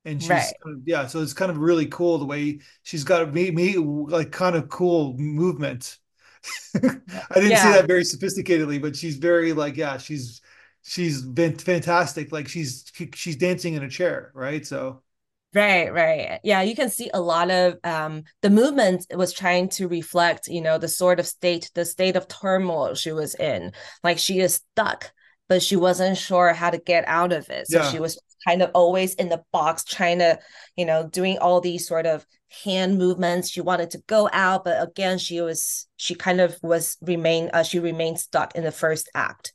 And 0.06 0.24
she's 0.24 0.54
Right. 0.54 0.80
yeah, 0.86 1.08
so 1.08 1.22
it's 1.22 1.34
kind 1.34 1.52
of 1.52 1.58
really 1.60 1.88
cool 1.88 2.18
the 2.20 2.26
way 2.26 2.62
she's 2.84 3.04
got 3.06 3.34
me 3.34 3.52
me 3.52 3.78
like 3.78 4.32
kind 4.32 4.56
of 4.56 4.70
cool 4.70 5.16
movement. 5.18 6.00
I 6.84 7.36
didn't 7.36 7.58
say 7.58 7.72
Yeah. 7.72 7.74
that 7.74 7.88
very 7.88 8.04
sophisticatedly, 8.04 8.82
but 8.82 8.96
she's 8.96 9.18
very 9.18 9.54
like 9.54 9.78
yeah, 9.78 9.98
she's 9.98 10.42
she's 10.84 11.22
been 11.24 11.58
fantastic. 11.58 12.32
Like 12.32 12.48
she's 12.48 12.86
she's 13.16 13.36
dancing 13.38 13.74
in 13.76 13.84
a 13.84 13.90
chair, 13.90 14.32
right? 14.36 14.66
So 14.66 15.04
Right, 15.54 15.92
right. 15.92 16.40
Yeah, 16.44 16.62
you 16.62 16.76
can 16.76 16.90
see 16.90 17.10
a 17.12 17.20
lot 17.20 17.50
of 17.50 17.78
um 17.84 18.24
the 18.44 18.52
movement 18.52 19.08
was 19.16 19.34
trying 19.34 19.70
to 19.70 19.88
reflect, 19.88 20.48
you 20.48 20.62
know, 20.62 20.78
the 20.78 20.88
sort 20.88 21.20
of 21.20 21.26
state, 21.26 21.72
the 21.74 21.86
state 21.86 22.16
of 22.16 22.28
turmoil 22.28 22.94
she 22.94 23.12
was 23.12 23.34
in. 23.36 23.72
Like 24.04 24.20
she 24.20 24.40
is 24.42 24.62
stuck, 24.74 25.12
but 25.48 25.64
she 25.64 25.76
wasn't 25.76 26.18
sure 26.18 26.54
how 26.54 26.70
to 26.70 26.78
get 26.78 27.04
out 27.08 27.34
of 27.34 27.50
it. 27.50 27.68
So 27.68 27.80
Yeah. 27.80 27.90
she 27.90 28.00
was 28.00 28.20
kind 28.48 28.62
of 28.62 28.70
always 28.76 29.16
in 29.16 29.30
the 29.30 29.44
box 29.52 29.84
trying 29.84 30.20
to, 30.20 30.38
you 30.76 30.86
know, 30.86 31.08
doing 31.10 31.40
all 31.40 31.62
these 31.62 31.88
sort 31.88 32.06
of 32.06 32.26
hand 32.64 33.00
movements. 33.00 33.50
She 33.50 33.62
wanted 33.62 33.90
to 33.92 34.04
go 34.08 34.30
out, 34.32 34.64
but 34.66 34.82
again, 34.88 35.18
she 35.18 35.42
was 35.42 35.88
she 35.98 36.14
kind 36.14 36.42
of 36.42 36.60
was 36.62 36.96
remain 37.02 37.50
uh, 37.54 37.64
she 37.64 37.80
remained 37.80 38.20
stuck 38.20 38.54
in 38.56 38.64
the 38.64 38.72
first 38.72 39.10
act. 39.16 39.54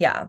Yeah. 0.00 0.26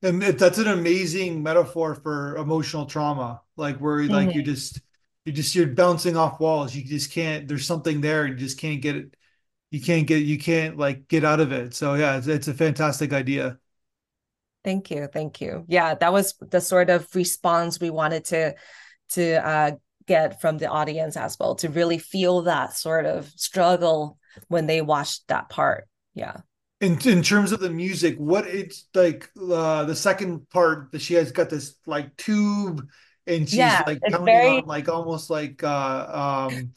And 0.00 0.22
that's 0.22 0.58
an 0.58 0.68
amazing 0.68 1.42
metaphor 1.42 1.96
for 1.96 2.36
emotional 2.36 2.86
trauma, 2.86 3.42
like 3.56 3.78
where 3.78 4.04
like 4.04 4.34
you 4.34 4.42
just 4.42 4.80
you 5.24 5.32
just 5.32 5.54
you're 5.54 5.66
bouncing 5.66 6.16
off 6.16 6.38
walls. 6.38 6.74
You 6.74 6.84
just 6.84 7.10
can't. 7.10 7.48
There's 7.48 7.66
something 7.66 8.00
there. 8.00 8.26
You 8.26 8.34
just 8.34 8.58
can't 8.58 8.80
get 8.80 8.94
it. 8.94 9.14
You 9.70 9.80
can't 9.80 10.06
get. 10.06 10.18
You 10.18 10.38
can't 10.38 10.78
like 10.78 11.08
get 11.08 11.24
out 11.24 11.40
of 11.40 11.50
it. 11.50 11.74
So 11.74 11.94
yeah, 11.94 12.16
it's, 12.16 12.28
it's 12.28 12.48
a 12.48 12.54
fantastic 12.54 13.12
idea. 13.12 13.58
Thank 14.64 14.90
you, 14.90 15.08
thank 15.12 15.40
you. 15.40 15.64
Yeah, 15.66 15.94
that 15.94 16.12
was 16.12 16.34
the 16.40 16.60
sort 16.60 16.90
of 16.90 17.12
response 17.14 17.80
we 17.80 17.90
wanted 17.90 18.24
to 18.26 18.54
to 19.10 19.46
uh, 19.46 19.70
get 20.06 20.40
from 20.40 20.58
the 20.58 20.66
audience 20.66 21.16
as 21.16 21.38
well, 21.38 21.54
to 21.56 21.70
really 21.70 21.98
feel 21.98 22.42
that 22.42 22.74
sort 22.74 23.06
of 23.06 23.26
struggle 23.36 24.18
when 24.48 24.66
they 24.66 24.80
watched 24.80 25.26
that 25.28 25.48
part. 25.48 25.88
Yeah. 26.14 26.38
In 26.80 26.92
in 27.08 27.22
terms 27.24 27.50
of 27.50 27.58
the 27.58 27.70
music, 27.70 28.16
what 28.18 28.46
it's 28.46 28.86
like 28.94 29.28
uh 29.50 29.84
the 29.84 29.96
second 29.96 30.48
part 30.50 30.92
that 30.92 31.00
she 31.02 31.14
has 31.14 31.32
got 31.32 31.50
this 31.50 31.74
like 31.86 32.16
tube 32.16 32.88
and 33.26 33.48
she's 33.48 33.80
Yeah, 33.80 33.84
like 33.84 34.06
pounding 34.06 34.44
very- 34.44 34.46
on 34.46 34.64
like 34.66 34.88
almost 34.88 35.28
like 35.28 35.62
uh 35.64 36.46
um 36.46 36.72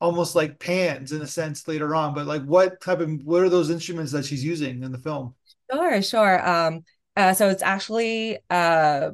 almost 0.00 0.34
like 0.34 0.58
pans 0.58 1.12
in 1.12 1.20
a 1.20 1.26
sense 1.26 1.68
later 1.68 1.94
on. 1.94 2.14
But 2.14 2.26
like 2.26 2.44
what 2.44 2.80
type 2.80 3.00
of 3.00 3.10
what 3.24 3.42
are 3.42 3.50
those 3.50 3.68
instruments 3.70 4.12
that 4.12 4.24
she's 4.24 4.42
using 4.44 4.82
in 4.82 4.90
the 4.90 4.98
film? 4.98 5.34
Sure, 5.70 6.02
sure. 6.02 6.48
Um, 6.48 6.84
uh, 7.16 7.34
so 7.34 7.48
it's 7.48 7.62
actually 7.62 8.38
uh, 8.50 9.10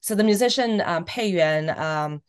so 0.00 0.14
the 0.14 0.24
musician 0.24 0.80
um, 0.82 1.04
Pei 1.04 1.28
Yuan, 1.30 1.70
um, 1.70 2.22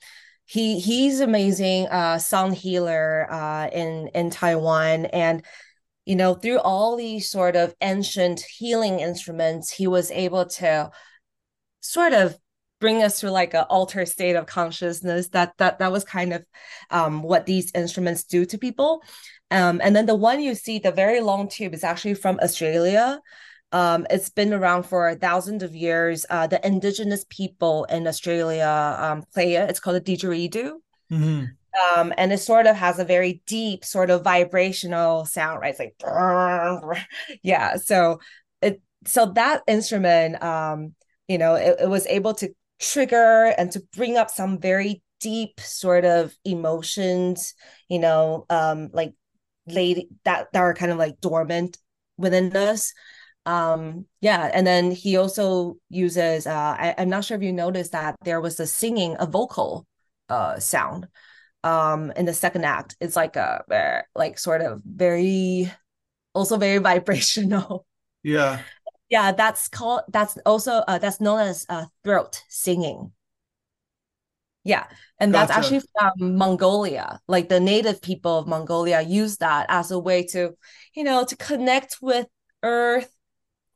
he 0.45 0.79
he's 0.79 1.21
amazing 1.21 1.87
uh, 1.87 2.19
sound 2.19 2.55
healer 2.55 3.27
uh, 3.31 3.69
in 3.73 4.09
in 4.09 4.29
Taiwan, 4.29 5.05
and 5.07 5.45
you 6.05 6.15
know 6.15 6.33
through 6.33 6.59
all 6.59 6.95
these 6.95 7.29
sort 7.29 7.55
of 7.55 7.73
ancient 7.81 8.41
healing 8.41 8.99
instruments, 8.99 9.71
he 9.71 9.87
was 9.87 10.11
able 10.11 10.45
to 10.45 10.91
sort 11.81 12.13
of 12.13 12.37
bring 12.79 13.03
us 13.03 13.19
to 13.19 13.31
like 13.31 13.53
an 13.53 13.65
altered 13.69 14.07
state 14.07 14.35
of 14.35 14.45
consciousness. 14.45 15.29
That 15.29 15.53
that 15.57 15.79
that 15.79 15.91
was 15.91 16.03
kind 16.03 16.33
of 16.33 16.45
um, 16.89 17.21
what 17.21 17.45
these 17.45 17.71
instruments 17.73 18.23
do 18.23 18.45
to 18.45 18.57
people. 18.57 19.03
Um, 19.51 19.81
and 19.83 19.95
then 19.95 20.05
the 20.05 20.15
one 20.15 20.41
you 20.41 20.55
see, 20.55 20.79
the 20.79 20.91
very 20.91 21.19
long 21.21 21.49
tube, 21.49 21.73
is 21.73 21.83
actually 21.83 22.15
from 22.15 22.39
Australia. 22.41 23.19
Um, 23.73 24.05
it's 24.09 24.29
been 24.29 24.53
around 24.53 24.83
for 24.83 25.15
thousands 25.15 25.63
of 25.63 25.75
years. 25.75 26.25
Uh, 26.29 26.47
the 26.47 26.65
indigenous 26.65 27.25
people 27.29 27.85
in 27.85 28.07
Australia 28.07 28.97
um, 28.99 29.23
play 29.33 29.55
it. 29.55 29.69
It's 29.69 29.79
called 29.79 29.95
a 29.97 30.01
didgeridoo. 30.01 30.73
Mhm. 31.11 31.51
Um, 31.95 32.13
and 32.17 32.33
it 32.33 32.39
sort 32.39 32.67
of 32.67 32.75
has 32.75 32.99
a 32.99 33.05
very 33.05 33.41
deep 33.47 33.85
sort 33.85 34.09
of 34.09 34.23
vibrational 34.23 35.25
sound, 35.25 35.61
right? 35.61 35.69
It's 35.71 35.79
like, 35.79 35.95
yeah. 37.43 37.77
So 37.77 38.19
it 38.61 38.81
so 39.05 39.27
that 39.35 39.61
instrument, 39.67 40.41
um, 40.43 40.93
you 41.27 41.37
know, 41.37 41.55
it, 41.55 41.77
it 41.81 41.89
was 41.89 42.05
able 42.07 42.33
to 42.35 42.53
trigger 42.79 43.53
and 43.57 43.71
to 43.71 43.81
bring 43.95 44.17
up 44.17 44.29
some 44.29 44.59
very 44.59 45.01
deep 45.19 45.59
sort 45.59 46.03
of 46.05 46.33
emotions, 46.45 47.53
you 47.89 47.99
know, 47.99 48.45
um, 48.49 48.89
like 48.93 49.13
lady 49.67 50.09
that 50.25 50.51
that 50.53 50.59
are 50.59 50.73
kind 50.73 50.91
of 50.91 50.97
like 50.97 51.21
dormant 51.21 51.77
within 52.17 52.55
us. 52.57 52.93
um 53.47 54.05
yeah 54.21 54.51
and 54.53 54.67
then 54.67 54.91
he 54.91 55.17
also 55.17 55.75
uses 55.89 56.45
uh 56.47 56.53
I, 56.79 56.95
i'm 56.97 57.09
not 57.09 57.25
sure 57.25 57.37
if 57.37 57.43
you 57.43 57.53
noticed 57.53 57.91
that 57.93 58.15
there 58.23 58.41
was 58.41 58.59
a 58.59 58.67
singing 58.67 59.15
a 59.19 59.25
vocal 59.25 59.87
uh 60.29 60.59
sound 60.59 61.07
um 61.63 62.11
in 62.15 62.25
the 62.25 62.33
second 62.33 62.65
act 62.65 62.95
it's 62.99 63.15
like 63.15 63.35
a 63.35 64.03
like 64.15 64.39
sort 64.39 64.61
of 64.61 64.81
very 64.85 65.71
also 66.33 66.57
very 66.57 66.77
vibrational. 66.91 67.85
Yeah. 68.23 68.61
Yeah 69.09 69.31
that's 69.31 69.67
called 69.67 70.01
that's 70.09 70.37
also 70.45 70.83
uh, 70.87 70.97
that's 70.97 71.19
known 71.19 71.41
as 71.41 71.65
uh, 71.69 71.85
throat 72.03 72.43
singing. 72.49 73.11
Yeah 74.63 74.85
and 75.19 75.33
gotcha. 75.33 75.47
that's 75.47 75.57
actually 75.57 75.81
from 75.97 76.37
mongolia. 76.37 77.19
Like 77.27 77.49
the 77.49 77.59
native 77.59 78.01
people 78.01 78.39
of 78.39 78.47
mongolia 78.47 79.01
use 79.01 79.37
that 79.37 79.65
as 79.69 79.91
a 79.91 79.99
way 79.99 80.23
to 80.27 80.55
you 80.95 81.03
know 81.03 81.25
to 81.25 81.35
connect 81.35 81.97
with 82.01 82.27
earth 82.63 83.13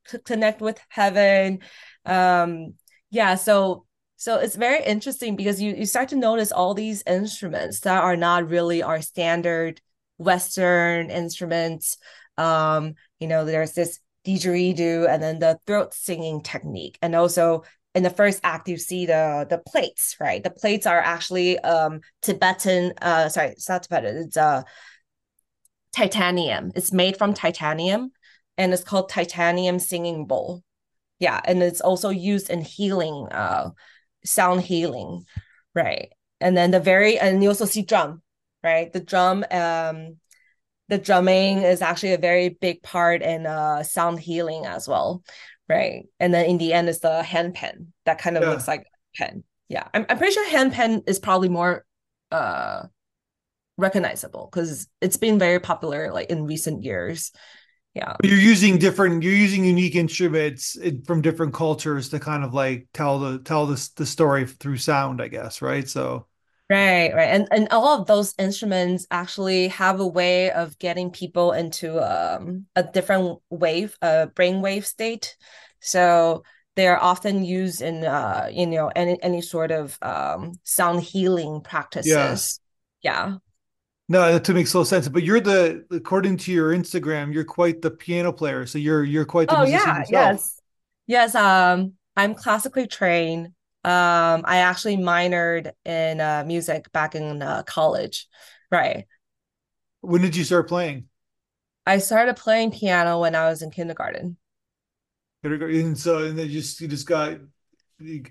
to 0.09 0.19
connect 0.19 0.61
with 0.61 0.79
heaven. 0.89 1.59
Um 2.05 2.75
yeah 3.09 3.35
so 3.35 3.84
so 4.25 4.39
it's 4.39 4.55
very 4.55 4.83
interesting 4.83 5.35
because 5.35 5.61
you 5.61 5.75
you 5.75 5.85
start 5.85 6.09
to 6.09 6.15
notice 6.15 6.51
all 6.51 6.73
these 6.73 7.03
instruments 7.05 7.81
that 7.81 8.03
are 8.03 8.17
not 8.17 8.49
really 8.49 8.81
our 8.81 8.99
standard 8.99 9.79
western 10.17 11.11
instruments. 11.11 11.97
Um 12.35 12.95
you 13.19 13.27
know 13.27 13.45
there's 13.45 13.73
this 13.73 13.99
didgeridoo 14.25 15.07
and 15.07 15.21
then 15.21 15.37
the 15.37 15.59
throat 15.67 15.93
singing 15.93 16.41
technique. 16.41 16.97
And 17.03 17.13
also 17.13 17.65
in 17.93 18.01
the 18.01 18.09
first 18.09 18.39
act 18.43 18.67
you 18.67 18.77
see 18.77 19.05
the 19.05 19.45
the 19.47 19.59
plates 19.59 20.15
right? 20.19 20.43
The 20.43 20.49
plates 20.49 20.87
are 20.87 20.99
actually 20.99 21.59
um 21.59 22.01
tibetan 22.23 22.93
uh 23.03 23.29
sorry 23.29 23.49
it's 23.49 23.69
not 23.69 23.83
tibetan 23.83 24.17
it's 24.17 24.37
uh 24.37 24.63
titanium. 25.93 26.71
It's 26.73 26.91
made 26.91 27.15
from 27.15 27.35
titanium 27.35 28.11
and 28.57 28.73
it's 28.73 28.83
called 28.83 29.09
titanium 29.09 29.77
singing 29.77 30.25
bowl. 30.25 30.63
Yeah 31.19 31.41
and 31.45 31.61
it's 31.61 31.81
also 31.81 32.09
used 32.09 32.49
in 32.49 32.61
healing 32.61 33.27
uh 33.29 33.69
sound 34.25 34.61
healing 34.61 35.25
right? 35.73 36.09
And 36.39 36.55
then 36.55 36.71
the 36.71 36.79
very 36.79 37.19
and 37.19 37.43
you 37.43 37.49
also 37.49 37.65
see 37.65 37.83
drum 37.83 38.21
right? 38.63 38.91
The 38.91 38.99
drum 38.99 39.45
um 39.51 40.17
the 40.87 40.97
drumming 40.97 41.59
is 41.59 41.81
actually 41.81 42.13
a 42.13 42.17
very 42.17 42.49
big 42.49 42.81
part 42.83 43.21
in 43.21 43.45
uh 43.45 43.83
sound 43.83 44.19
healing 44.19 44.65
as 44.65 44.87
well 44.87 45.23
right? 45.67 46.05
And 46.19 46.33
then 46.33 46.45
in 46.45 46.57
the 46.59 46.73
end 46.73 46.89
is 46.89 46.99
the 46.99 47.23
handpan. 47.25 47.87
That 48.05 48.19
kind 48.19 48.37
of 48.37 48.43
yeah. 48.43 48.49
looks 48.49 48.67
like 48.67 48.81
a 48.81 49.17
pen. 49.17 49.43
Yeah. 49.67 49.87
I'm, 49.95 50.05
I'm 50.09 50.17
pretty 50.17 50.33
sure 50.33 50.47
handpan 50.47 51.03
is 51.07 51.19
probably 51.19 51.49
more 51.49 51.85
uh 52.31 52.83
recognizable 53.77 54.47
because 54.49 54.87
it's 55.01 55.17
been 55.17 55.37
very 55.37 55.59
popular 55.59 56.11
like 56.13 56.29
in 56.29 56.45
recent 56.45 56.83
years 56.83 57.31
yeah. 57.95 58.17
You're 58.23 58.39
using 58.39 58.77
different 58.77 59.23
you're 59.23 59.33
using 59.33 59.65
unique 59.65 59.95
instruments 59.95 60.77
from 61.05 61.21
different 61.21 61.53
cultures 61.53 62.09
to 62.09 62.19
kind 62.19 62.43
of 62.43 62.53
like 62.53 62.87
tell 62.93 63.19
the 63.19 63.39
tell 63.39 63.65
the, 63.67 63.89
the 63.97 64.05
story 64.05 64.45
through 64.47 64.77
sound 64.77 65.21
i 65.21 65.27
guess 65.27 65.61
right? 65.61 65.87
So 65.87 66.27
right 66.69 67.13
right. 67.13 67.29
And 67.29 67.47
and 67.51 67.67
all 67.71 67.99
of 67.99 68.07
those 68.07 68.33
instruments 68.39 69.05
actually 69.11 69.67
have 69.69 69.99
a 69.99 70.07
way 70.07 70.51
of 70.51 70.77
getting 70.79 71.11
people 71.11 71.51
into 71.51 71.99
um, 71.99 72.65
a 72.75 72.83
different 72.83 73.39
wave 73.49 73.97
a 74.01 74.27
brain 74.27 74.61
wave 74.61 74.85
state. 74.85 75.37
So 75.81 76.43
they're 76.75 77.01
often 77.01 77.45
used 77.45 77.81
in 77.81 78.03
uh 78.03 78.49
you 78.51 78.67
know 78.67 78.91
any 78.95 79.21
any 79.23 79.41
sort 79.41 79.71
of 79.71 79.97
um 80.01 80.53
sound 80.63 81.01
healing 81.03 81.61
practices. 81.61 82.59
Yeah, 83.01 83.31
yeah. 83.31 83.37
No, 84.07 84.37
that 84.37 84.53
makes 84.53 84.71
so 84.71 84.83
sense. 84.83 85.07
But 85.07 85.23
you're 85.23 85.39
the 85.39 85.85
according 85.89 86.37
to 86.37 86.51
your 86.51 86.71
Instagram, 86.71 87.33
you're 87.33 87.43
quite 87.43 87.81
the 87.81 87.89
piano 87.89 88.31
player. 88.31 88.65
So 88.65 88.77
you're 88.77 89.03
you're 89.03 89.25
quite 89.25 89.49
the 89.49 89.57
oh, 89.57 89.63
musician 89.63 89.87
yeah, 89.87 89.99
yourself. 89.99 90.11
Yes. 90.11 90.61
Yes. 91.07 91.35
Um, 91.35 91.93
I'm 92.15 92.35
classically 92.35 92.87
trained. 92.87 93.47
Um, 93.83 94.43
I 94.45 94.57
actually 94.57 94.97
minored 94.97 95.71
in 95.85 96.21
uh, 96.21 96.43
music 96.45 96.91
back 96.91 97.15
in 97.15 97.41
uh, 97.41 97.63
college. 97.63 98.27
Right. 98.71 99.05
When 100.01 100.21
did 100.21 100.35
you 100.35 100.43
start 100.43 100.67
playing? 100.67 101.07
I 101.85 101.99
started 101.99 102.35
playing 102.35 102.71
piano 102.71 103.19
when 103.19 103.35
I 103.35 103.49
was 103.49 103.61
in 103.61 103.71
kindergarten. 103.71 104.37
And 105.43 105.97
so 105.97 106.25
and 106.25 106.37
then 106.37 106.47
you 106.47 106.53
just 106.53 106.81
you 106.81 106.87
just 106.87 107.07
got 107.07 107.37
you, 107.99 108.23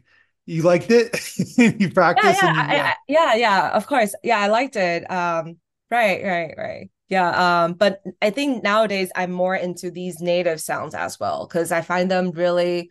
you 0.47 0.63
liked 0.63 0.91
it 0.91 1.17
you 1.57 1.91
practiced 1.91 2.43
yeah 2.43 2.53
yeah, 2.53 2.73
yeah. 2.73 2.83
I, 2.83 2.95
yeah 3.09 3.35
yeah 3.35 3.71
of 3.71 3.87
course 3.87 4.15
yeah 4.23 4.39
i 4.41 4.49
liked 4.49 4.77
it 4.77 5.11
um 5.11 5.57
Right, 5.91 6.23
right, 6.25 6.55
right. 6.57 6.91
Yeah. 7.09 7.65
Um, 7.65 7.75
but 7.75 8.03
I 8.23 8.31
think 8.31 8.63
nowadays 8.63 9.11
I'm 9.15 9.31
more 9.31 9.55
into 9.55 9.91
these 9.91 10.21
native 10.21 10.61
sounds 10.61 10.95
as 10.95 11.21
well 11.21 11.47
because 11.47 11.71
I 11.71 11.83
find 11.83 12.11
them 12.11 12.31
really 12.31 12.91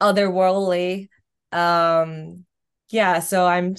otherworldly. 0.00 1.08
Um, 1.52 2.44
yeah, 2.90 3.20
so 3.20 3.46
I'm 3.46 3.76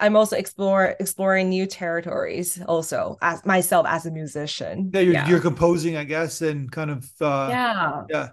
I'm 0.00 0.16
also 0.16 0.36
explore 0.36 0.94
exploring 0.98 1.50
new 1.50 1.66
territories 1.66 2.60
also 2.66 3.18
as 3.20 3.44
myself 3.44 3.86
as 3.86 4.06
a 4.06 4.10
musician. 4.10 4.90
Yeah, 4.92 5.00
you're, 5.00 5.12
yeah. 5.12 5.28
you're 5.28 5.40
composing, 5.40 5.96
I 5.96 6.04
guess, 6.04 6.40
and 6.40 6.70
kind 6.70 6.90
of 6.90 7.10
uh 7.20 7.48
yeah. 7.50 8.02
Yeah. 8.08 8.28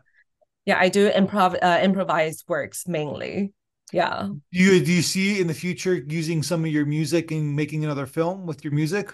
Yeah, 0.65 0.80
I 0.80 0.88
do 0.88 1.10
improv 1.10 1.58
uh, 1.62 1.80
improvised 1.84 2.46
works 2.48 2.88
mainly. 2.88 3.52
Yeah. 3.91 4.30
Do 4.54 4.60
you 4.60 4.84
do 4.84 4.91
you 4.91 5.02
see 5.02 5.41
in 5.41 5.48
the 5.48 5.54
future 5.54 5.96
using 5.96 6.41
some 6.41 6.63
of 6.63 6.72
your 6.72 6.86
music 6.86 7.32
and 7.32 7.56
making 7.56 7.84
another 7.84 8.06
film 8.06 8.46
with 8.46 8.63
your 8.63 8.72
music? 8.72 9.13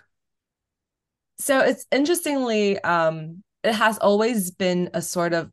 So 1.39 1.59
it's 1.61 1.85
interestingly 1.91 2.79
um 2.79 3.43
it 3.63 3.73
has 3.73 3.97
always 3.97 4.51
been 4.51 4.89
a 4.93 5.01
sort 5.01 5.33
of 5.33 5.51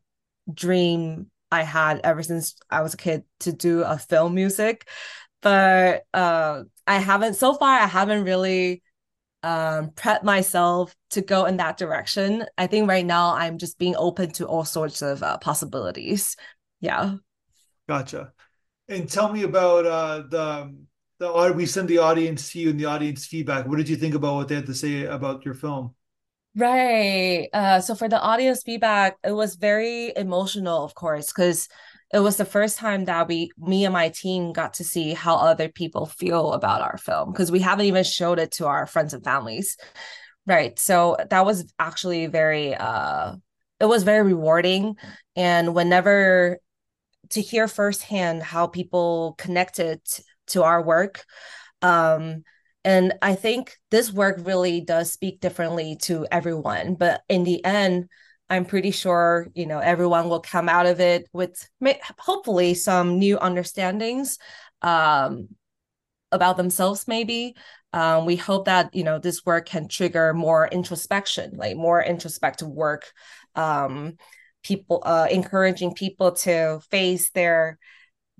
dream 0.53 1.29
I 1.51 1.63
had 1.63 2.01
ever 2.03 2.23
since 2.23 2.55
I 2.69 2.81
was 2.81 2.93
a 2.93 2.97
kid 2.97 3.23
to 3.41 3.53
do 3.53 3.81
a 3.83 3.97
film 3.97 4.35
music. 4.35 4.87
But 5.41 6.03
uh 6.13 6.63
I 6.85 6.99
haven't 6.99 7.35
so 7.35 7.53
far 7.53 7.79
I 7.79 7.85
haven't 7.85 8.23
really 8.23 8.81
um 9.43 9.91
prepped 9.91 10.23
myself 10.23 10.95
to 11.11 11.21
go 11.21 11.45
in 11.45 11.57
that 11.57 11.77
direction. 11.77 12.45
I 12.57 12.67
think 12.67 12.89
right 12.89 13.05
now 13.05 13.33
I'm 13.33 13.57
just 13.57 13.77
being 13.77 13.95
open 13.97 14.31
to 14.33 14.45
all 14.47 14.65
sorts 14.65 15.01
of 15.01 15.23
uh, 15.23 15.37
possibilities. 15.37 16.35
Yeah. 16.81 17.15
Gotcha. 17.87 18.33
And 18.89 19.09
tell 19.09 19.31
me 19.31 19.43
about 19.43 19.85
uh 19.85 20.23
the 20.29 20.75
the 21.19 21.53
we 21.55 21.65
send 21.65 21.87
the 21.87 21.97
audience 21.97 22.51
to 22.51 22.59
you 22.59 22.69
and 22.69 22.79
the 22.79 22.85
audience 22.85 23.25
feedback. 23.25 23.67
What 23.67 23.77
did 23.77 23.89
you 23.89 23.95
think 23.95 24.15
about 24.15 24.35
what 24.35 24.47
they 24.47 24.55
had 24.55 24.65
to 24.67 24.75
say 24.75 25.05
about 25.05 25.45
your 25.45 25.53
film? 25.53 25.95
Right. 26.55 27.49
Uh, 27.53 27.81
so 27.81 27.93
for 27.93 28.09
the 28.09 28.19
audience 28.19 28.63
feedback, 28.63 29.17
it 29.23 29.31
was 29.31 29.55
very 29.55 30.11
emotional, 30.15 30.83
of 30.83 30.95
course, 30.95 31.27
because 31.27 31.69
it 32.11 32.19
was 32.19 32.37
the 32.37 32.45
first 32.45 32.77
time 32.77 33.05
that 33.05 33.27
we, 33.27 33.51
me 33.59 33.85
and 33.85 33.93
my 33.93 34.09
team, 34.09 34.53
got 34.53 34.75
to 34.75 34.83
see 34.83 35.13
how 35.13 35.35
other 35.35 35.69
people 35.69 36.07
feel 36.07 36.53
about 36.53 36.81
our 36.81 36.97
film 36.97 37.31
because 37.31 37.51
we 37.51 37.59
haven't 37.59 37.85
even 37.85 38.03
showed 38.03 38.39
it 38.39 38.51
to 38.53 38.65
our 38.65 38.87
friends 38.87 39.13
and 39.13 39.23
families. 39.23 39.77
Right. 40.47 40.79
So 40.79 41.17
that 41.29 41.45
was 41.45 41.71
actually 41.77 42.25
very, 42.27 42.73
uh, 42.73 43.35
it 43.79 43.85
was 43.85 44.03
very 44.03 44.23
rewarding. 44.23 44.95
And 45.35 45.75
whenever 45.75 46.57
to 47.29 47.41
hear 47.41 47.67
firsthand 47.67 48.41
how 48.41 48.67
people 48.67 49.35
connected 49.37 50.01
to 50.47 50.63
our 50.63 50.81
work. 50.81 51.23
Um, 51.81 52.43
and 52.83 53.13
I 53.21 53.35
think 53.35 53.75
this 53.91 54.11
work 54.11 54.37
really 54.43 54.81
does 54.81 55.11
speak 55.11 55.41
differently 55.41 55.97
to 56.03 56.25
everyone. 56.31 56.95
But 56.95 57.21
in 57.27 57.43
the 57.43 57.63
end, 57.65 58.07
I'm 58.49 58.65
pretty 58.65 58.91
sure 58.91 59.47
you 59.55 59.65
know 59.65 59.79
everyone 59.79 60.29
will 60.29 60.39
come 60.39 60.69
out 60.69 60.85
of 60.85 60.99
it 61.01 61.27
with 61.33 61.67
hopefully 62.17 62.73
some 62.73 63.19
new 63.19 63.37
understandings 63.37 64.37
um, 64.81 65.49
about 66.31 66.57
themselves. 66.57 67.07
Maybe 67.07 67.55
um, 67.93 68.25
we 68.25 68.35
hope 68.35 68.65
that 68.65 68.95
you 68.95 69.03
know 69.03 69.19
this 69.19 69.45
work 69.45 69.65
can 69.65 69.87
trigger 69.87 70.33
more 70.33 70.67
introspection, 70.67 71.57
like 71.57 71.75
more 71.75 72.01
introspective 72.01 72.69
work. 72.69 73.11
Um, 73.55 74.17
people 74.63 75.01
uh, 75.05 75.27
encouraging 75.29 75.93
people 75.93 76.33
to 76.33 76.79
face 76.89 77.31
their 77.31 77.77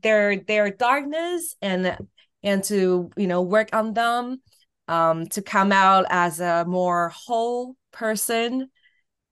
their 0.01 0.37
their 0.37 0.69
darkness 0.69 1.55
and 1.61 1.97
and 2.43 2.63
to 2.65 3.09
you 3.17 3.27
know 3.27 3.41
work 3.41 3.69
on 3.73 3.93
them 3.93 4.41
um 4.87 5.27
to 5.27 5.41
come 5.41 5.71
out 5.71 6.05
as 6.09 6.39
a 6.39 6.65
more 6.65 7.09
whole 7.09 7.75
person. 7.91 8.69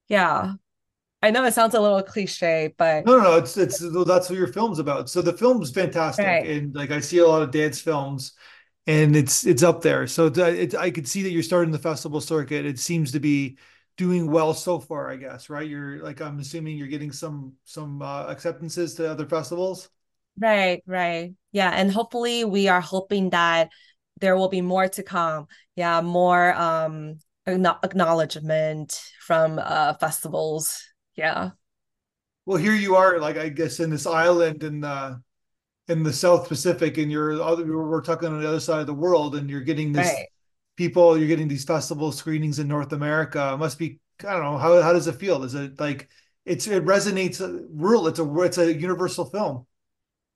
Yeah. 0.08 0.54
I 1.22 1.32
know 1.32 1.44
it 1.46 1.56
sounds 1.56 1.74
a 1.74 1.82
little 1.82 2.04
cliche 2.04 2.74
but 2.78 3.06
no 3.06 3.18
no 3.18 3.24
no 3.24 3.38
it's 3.38 3.58
it's 3.58 3.80
that's 3.80 4.30
what 4.30 4.38
your 4.38 4.52
film's 4.52 4.80
about. 4.80 5.10
So 5.10 5.22
the 5.22 5.34
film's 5.34 5.72
fantastic 5.72 6.26
right. 6.26 6.46
and 6.48 6.76
like 6.76 6.92
i 6.92 7.00
see 7.00 7.18
a 7.20 7.28
lot 7.28 7.42
of 7.42 7.52
dance 7.52 7.82
films 7.82 8.34
and 8.86 9.16
it's 9.16 9.46
it's 9.46 9.64
up 9.64 9.82
there. 9.82 10.08
So 10.08 10.28
it's, 10.28 10.38
it's 10.38 10.76
i 10.76 10.92
could 10.92 11.08
see 11.08 11.24
that 11.24 11.32
you're 11.32 11.44
starting 11.44 11.72
the 11.72 11.80
festival 11.80 12.22
circuit. 12.22 12.66
It 12.66 12.80
seems 12.80 13.12
to 13.14 13.20
be 13.20 13.58
doing 13.98 14.30
well 14.30 14.54
so 14.54 14.78
far 14.78 15.10
i 15.10 15.16
guess 15.16 15.50
right? 15.50 15.68
You're 15.68 16.04
like 16.04 16.22
i'm 16.22 16.40
assuming 16.40 16.78
you're 16.78 16.88
getting 16.88 17.12
some 17.12 17.54
some 17.64 18.02
uh, 18.02 18.26
acceptances 18.26 18.94
to 18.96 19.10
other 19.10 19.26
festivals 19.26 19.90
Right, 20.40 20.84
right. 20.86 21.34
Yeah. 21.52 21.70
And 21.72 21.92
hopefully 21.92 22.44
we 22.44 22.68
are 22.68 22.82
hoping 22.82 23.30
that 23.30 23.70
there 24.20 24.36
will 24.36 24.50
be 24.50 24.62
more 24.62 24.88
to 24.90 25.04
come. 25.04 25.48
Yeah, 25.76 26.02
more 26.02 26.54
um 26.56 27.20
acknowledgement 27.48 29.02
from 29.26 29.60
uh 29.60 29.94
festivals. 29.96 30.84
Yeah. 31.16 31.52
well, 32.46 32.58
here 32.58 32.74
you 32.76 32.96
are, 32.96 33.20
like 33.20 33.38
I 33.38 33.50
guess 33.50 33.80
in 33.80 33.90
this 33.90 34.06
island 34.06 34.64
in 34.64 34.82
the 34.82 35.22
in 35.90 36.04
the 36.04 36.14
South 36.14 36.48
Pacific, 36.50 36.98
and 37.00 37.12
you're 37.12 37.42
other 37.42 37.66
we're 37.66 38.02
talking 38.02 38.30
on 38.30 38.42
the 38.42 38.48
other 38.48 38.60
side 38.62 38.82
of 38.82 38.88
the 38.88 38.96
world, 38.96 39.36
and 39.36 39.50
you're 39.50 39.62
getting 39.62 39.94
this 39.94 40.22
Right. 40.22 40.28
people, 40.78 41.18
you're 41.18 41.28
getting 41.30 41.48
these 41.50 41.66
festival 41.66 42.12
screenings 42.12 42.60
in 42.60 42.68
North 42.70 42.94
America. 42.94 43.54
It 43.54 43.58
must 43.60 43.80
be 43.80 44.00
I 44.22 44.34
don't 44.34 44.44
know 44.44 44.58
how 44.60 44.82
how 44.82 44.94
does 44.94 45.08
it 45.08 45.16
feel? 45.18 45.44
Is 45.46 45.56
it 45.56 45.80
like 45.80 46.10
it's 46.46 46.68
it 46.68 46.86
resonates 46.86 47.42
uh, 47.42 47.66
rural? 47.72 48.08
It's 48.08 48.20
a 48.20 48.36
it's 48.44 48.58
a 48.60 48.74
universal 48.74 49.26
film. 49.26 49.68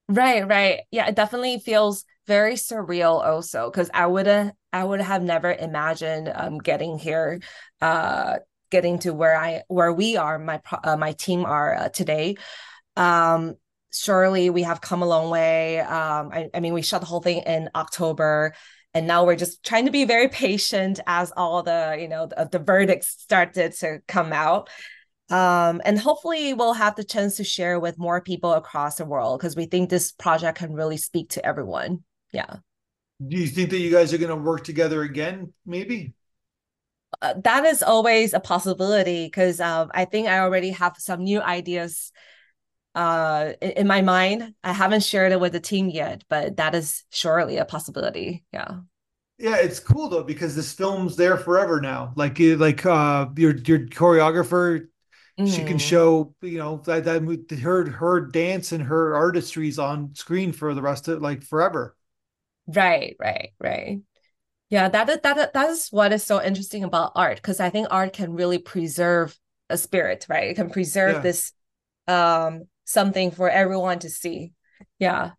Right, 0.10 0.48
right. 0.48 0.82
Yeah, 0.91 1.08
it 1.08 1.15
definitely 1.15 1.60
feels 1.60 2.04
very 2.28 2.56
surreal 2.56 3.24
also 3.24 3.69
because 3.69 3.89
I 3.93 4.08
would 4.08 4.26
have 4.28 4.54
I 4.74 4.84
would 4.84 5.02
have 5.02 5.24
never 5.24 5.52
imagined 5.54 6.32
um 6.34 6.58
getting 6.60 6.98
here 7.00 7.39
uh 7.82 8.38
getting 8.72 9.00
to 9.00 9.13
where 9.13 9.36
I 9.36 9.63
where 9.67 9.93
we 9.93 10.17
are 10.17 10.39
my 10.39 10.62
uh, 10.84 10.98
my 10.98 11.13
team 11.13 11.45
are 11.45 11.76
uh, 11.76 11.89
today. 11.89 12.36
Um 12.98 13.56
surely 13.93 14.50
we 14.52 14.63
have 14.63 14.82
come 14.82 15.04
a 15.04 15.08
long 15.08 15.30
way. 15.30 15.80
Um 15.82 16.32
I, 16.34 16.50
I 16.54 16.60
mean 16.62 16.74
we 16.74 16.82
shot 16.84 17.02
the 17.02 17.08
whole 17.08 17.22
thing 17.22 17.39
in 17.45 17.69
October 17.76 18.54
and 18.93 19.08
now 19.08 19.26
we're 19.26 19.36
just 19.38 19.63
trying 19.63 19.86
to 19.86 19.91
be 19.91 20.06
very 20.06 20.30
patient 20.30 21.00
as 21.08 21.32
all 21.38 21.63
the 21.63 21.98
you 22.00 22.08
know 22.10 22.28
the, 22.28 22.50
the 22.52 22.60
verdicts 22.60 23.10
started 23.22 23.74
to 23.80 24.02
come 24.08 24.34
out 24.34 24.69
um, 25.30 25.82
and 25.86 26.00
hopefully 26.00 26.54
we'll 26.54 26.74
have 26.74 26.96
the 26.96 27.04
chance 27.04 27.38
to 27.38 27.44
share 27.44 27.80
with 27.80 28.00
more 28.00 28.22
people 28.22 28.54
across 28.54 28.96
the 28.96 29.06
world 29.06 29.39
because 29.39 29.56
we 29.56 29.65
think 29.65 29.89
this 29.89 30.12
project 30.12 30.58
can 30.58 30.74
really 30.74 30.98
speak 30.98 31.30
to 31.32 31.46
everyone. 31.46 32.04
Yeah. 32.32 32.58
Do 33.26 33.38
you 33.38 33.48
think 33.48 33.70
that 33.70 33.80
you 33.80 33.92
guys 33.92 34.13
are 34.13 34.18
going 34.18 34.30
to 34.30 34.36
work 34.36 34.63
together 34.63 35.02
again? 35.02 35.54
Maybe. 35.65 36.13
Uh, 37.22 37.34
that 37.44 37.65
is 37.65 37.84
always 37.84 38.34
a 38.34 38.39
possibility 38.39 39.26
because 39.26 39.60
um, 39.60 39.92
I 39.94 40.06
think 40.06 40.28
I 40.28 40.39
already 40.39 40.72
have 40.72 40.96
some 40.98 41.24
new 41.24 41.42
ideas 41.42 42.12
uh, 42.96 43.54
in, 43.62 43.72
in 43.72 43.88
my 43.88 44.02
mind. 44.02 44.54
I 44.63 44.74
haven't 44.74 45.04
shared 45.04 45.32
it 45.32 45.39
with 45.39 45.52
the 45.52 45.60
team 45.60 45.89
yet, 45.89 46.24
but 46.30 46.58
that 46.58 46.76
is 46.76 47.04
surely 47.10 47.58
a 47.58 47.65
possibility. 47.65 48.46
Yeah. 48.54 48.80
Yeah, 49.38 49.56
it's 49.56 49.80
cool 49.80 50.10
though 50.10 50.24
because 50.24 50.54
this 50.54 50.74
film's 50.74 51.15
there 51.15 51.38
forever 51.38 51.80
now. 51.80 52.12
Like 52.18 52.38
like 52.39 52.86
uh 52.86 53.28
your 53.38 53.56
your 53.56 53.80
choreographer 53.88 54.88
she 55.43 55.63
can 55.63 55.78
Mhm. 55.78 55.80
show 55.80 56.34
you 56.41 56.58
know 56.58 56.78
that 56.86 57.06
that 57.06 57.60
her 57.62 57.89
her 57.91 58.21
dance 58.21 58.71
and 58.71 58.84
her 58.84 59.15
artistry's 59.15 59.80
on 59.80 60.13
screen 60.15 60.52
for 60.54 60.73
the 60.73 60.82
rest 60.82 61.08
of 61.08 61.21
like 61.21 61.43
forever. 61.43 61.95
Right, 62.67 63.15
right, 63.19 63.52
right. 63.60 64.02
Yeah, 64.69 64.89
that 64.89 65.10
is 65.10 65.19
that 65.23 65.54
that 65.54 65.69
is 65.71 65.89
what 65.91 66.13
is 66.13 66.23
so 66.25 66.43
interesting 66.43 66.84
about 66.84 67.13
art 67.15 67.38
because 67.38 67.60
I 67.60 67.69
think 67.71 67.88
art 67.91 68.13
can 68.13 68.34
really 68.34 68.60
preserve 68.60 69.38
a 69.69 69.78
spirit, 69.78 70.28
right? 70.30 70.49
It 70.49 70.56
can 70.56 70.69
preserve 70.71 71.21
Yeah, 71.21 71.23
this 71.23 71.54
um 72.08 72.65
something 72.86 73.32
for 73.32 73.49
everyone 73.49 73.99
to 73.99 74.10
see. 74.10 74.54
Yeah. 74.99 75.32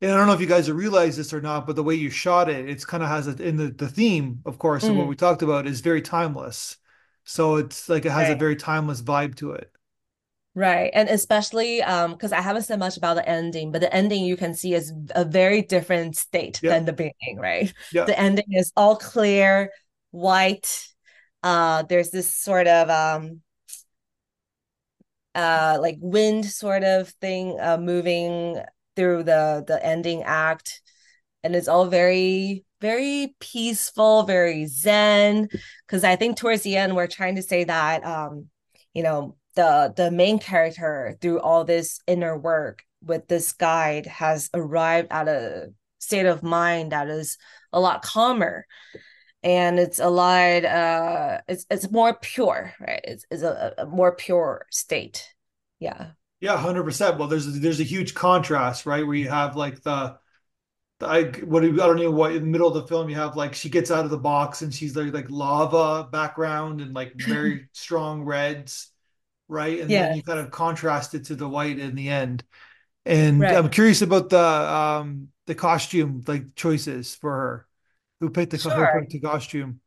and 0.00 0.12
I 0.12 0.16
don't 0.16 0.26
know 0.28 0.32
if 0.34 0.40
you 0.40 0.46
guys 0.46 0.68
have 0.68 0.76
realized 0.76 1.18
this 1.18 1.32
or 1.32 1.40
not, 1.40 1.66
but 1.66 1.74
the 1.76 1.82
way 1.82 1.94
you 1.94 2.10
shot 2.10 2.48
it, 2.48 2.68
it's 2.68 2.84
kind 2.84 3.02
of 3.02 3.08
has 3.08 3.26
a 3.26 3.42
in 3.42 3.56
the 3.56 3.68
the 3.70 3.88
theme, 3.88 4.40
of 4.46 4.58
course, 4.58 4.88
of 4.88 4.94
what 4.96 5.06
Mm, 5.06 5.08
we 5.08 5.16
talked 5.16 5.42
about 5.42 5.66
is 5.66 5.80
very 5.80 6.02
timeless. 6.02 6.76
So 7.28 7.54
it's 7.56 7.88
like 7.88 8.04
it 8.06 8.10
has 8.12 8.28
a 8.28 8.34
very 8.34 8.56
timeless 8.56 9.02
vibe 9.02 9.36
to 9.36 9.52
it. 9.52 9.72
Right. 10.54 10.90
And 10.92 11.08
especially 11.08 11.82
um 11.82 12.12
because 12.12 12.32
I 12.32 12.40
haven't 12.40 12.62
said 12.62 12.78
much 12.80 12.96
about 12.96 13.14
the 13.14 13.28
ending, 13.28 13.70
but 13.70 13.80
the 13.80 13.94
ending 13.94 14.24
you 14.24 14.36
can 14.36 14.54
see 14.54 14.74
is 14.74 14.92
a 15.10 15.24
very 15.24 15.62
different 15.62 16.16
state 16.16 16.62
Yeah, 16.62 16.66
than 16.66 16.84
the 16.84 16.92
beginning, 16.92 17.38
right? 17.38 17.72
yeah, 17.90 18.08
The 18.08 18.18
ending 18.18 18.46
is 18.50 18.72
all 18.76 18.96
clear, 18.96 19.70
white. 20.10 20.84
Uh 21.42 21.82
there's 21.84 22.10
this 22.10 22.34
sort 22.34 22.66
of 22.66 22.90
um 22.90 23.42
uh 25.34 25.78
like 25.80 25.96
wind 26.00 26.44
sort 26.46 26.82
of 26.84 27.08
thing 27.20 27.58
uh 27.60 27.76
moving 27.78 28.58
through 28.96 29.22
the 29.22 29.64
the 29.66 29.84
ending 29.84 30.22
act 30.22 30.80
and 31.44 31.54
it's 31.56 31.68
all 31.68 31.86
very 31.86 32.64
very 32.80 33.34
peaceful 33.40 34.22
very 34.24 34.66
zen. 34.66 35.48
Because 35.86 36.04
i 36.04 36.16
think 36.16 36.36
towards 36.36 36.62
the 36.62 36.76
end 36.76 36.94
we're 36.94 37.06
trying 37.06 37.36
to 37.36 37.42
say 37.42 37.64
that 37.64 38.04
um 38.04 38.46
you 38.94 39.02
know 39.02 39.36
the 39.54 39.92
the 39.96 40.10
main 40.10 40.38
character 40.38 41.16
through 41.20 41.40
all 41.40 41.64
this 41.64 42.00
inner 42.06 42.38
work 42.38 42.84
with 43.02 43.28
this 43.28 43.52
guide 43.52 44.06
has 44.06 44.50
arrived 44.54 45.08
at 45.10 45.28
a 45.28 45.68
state 45.98 46.26
of 46.26 46.42
mind 46.42 46.92
that 46.92 47.08
is 47.08 47.38
a 47.72 47.80
lot 47.80 48.02
calmer. 48.02 48.66
And 49.42 49.78
it's 49.78 49.98
a 49.98 50.08
lot 50.08 50.64
uh 50.64 51.40
it's 51.48 51.66
it's 51.70 51.90
more 51.90 52.14
pure 52.14 52.72
right? 52.80 53.00
It's, 53.04 53.24
it's 53.30 53.42
a, 53.42 53.74
a 53.78 53.86
more 53.86 54.14
pure 54.14 54.66
state. 54.70 55.32
Yeah. 55.78 56.10
Yeah, 56.40 56.54
one 56.54 56.62
hundred 56.62 56.84
percent. 56.84 57.18
Well, 57.18 57.28
there's 57.28 57.46
there's 57.60 57.80
a 57.80 57.84
huge 57.84 58.14
contrast, 58.14 58.86
right? 58.86 59.04
Where 59.04 59.16
you 59.16 59.28
have 59.28 59.56
like 59.56 59.82
the 59.82 60.18
I 61.00 61.24
what 61.44 61.64
I 61.64 61.68
don't 61.68 61.96
know 61.96 62.10
what 62.10 62.32
in 62.34 62.42
the 62.42 62.48
middle 62.48 62.66
of 62.68 62.74
the 62.74 62.86
film 62.86 63.08
you 63.08 63.14
have 63.16 63.36
like 63.36 63.54
she 63.54 63.68
gets 63.70 63.90
out 63.90 64.04
of 64.04 64.10
the 64.10 64.18
box 64.18 64.62
and 64.62 64.74
she's 64.74 64.96
like 64.96 65.12
like 65.12 65.30
lava 65.30 66.08
background 66.10 66.80
and 66.80 66.92
like 66.92 67.14
very 67.14 67.68
strong 67.72 68.22
reds, 68.22 68.90
right? 69.48 69.80
And 69.80 69.94
then 69.94 70.12
you 70.12 70.22
kind 70.22 70.40
of 70.40 70.50
contrast 70.50 71.14
it 71.14 71.26
to 71.26 71.36
the 71.36 71.48
white 71.48 71.78
in 71.78 71.94
the 71.94 72.08
end. 72.08 72.42
And 73.06 73.42
right 73.42 73.52
I'm 73.52 73.70
curious 73.70 74.02
about 74.02 74.30
the 74.30 74.40
um 74.40 75.28
the 75.46 75.54
costume 75.54 76.24
like 76.26 76.54
choices 76.56 77.14
for 77.14 77.32
her. 77.32 77.66
Who 78.20 78.30
picked 78.30 78.50
the 78.52 78.58
sure 78.58 78.86
picked 79.00 79.12
the 79.12 79.20
costume? 79.20 79.80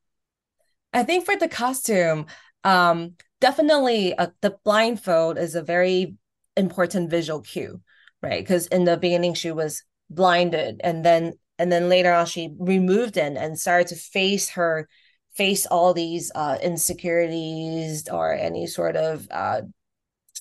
I 0.94 1.04
think 1.04 1.26
for 1.26 1.36
the 1.36 1.48
costume, 1.48 2.28
um, 2.64 3.16
definitely 3.40 4.16
uh, 4.18 4.28
the 4.42 4.58
blindfold 4.64 5.38
is 5.38 5.56
a 5.56 5.64
very 5.64 6.16
important 6.58 7.10
visual 7.10 7.42
cue, 7.42 7.82
right? 8.22 8.42
Because 8.44 8.68
in 8.68 8.84
the 8.86 8.98
beginning 8.98 9.34
she 9.34 9.52
was 9.52 9.84
blinded, 10.16 10.82
and 10.84 11.04
then 11.06 11.34
and 11.58 11.72
then 11.72 11.90
later 11.90 12.14
on 12.14 12.26
she 12.26 12.54
removed 12.60 13.18
it 13.18 13.38
and 13.38 13.60
started 13.60 13.88
to 13.88 13.96
face 13.96 14.52
her 14.52 14.88
face 15.36 15.66
all 15.66 15.94
these 15.94 16.32
uh, 16.36 16.58
insecurities 16.62 18.08
or 18.10 18.34
any 18.34 18.68
sort 18.68 18.96
of 18.98 19.28
uh, 19.32 19.62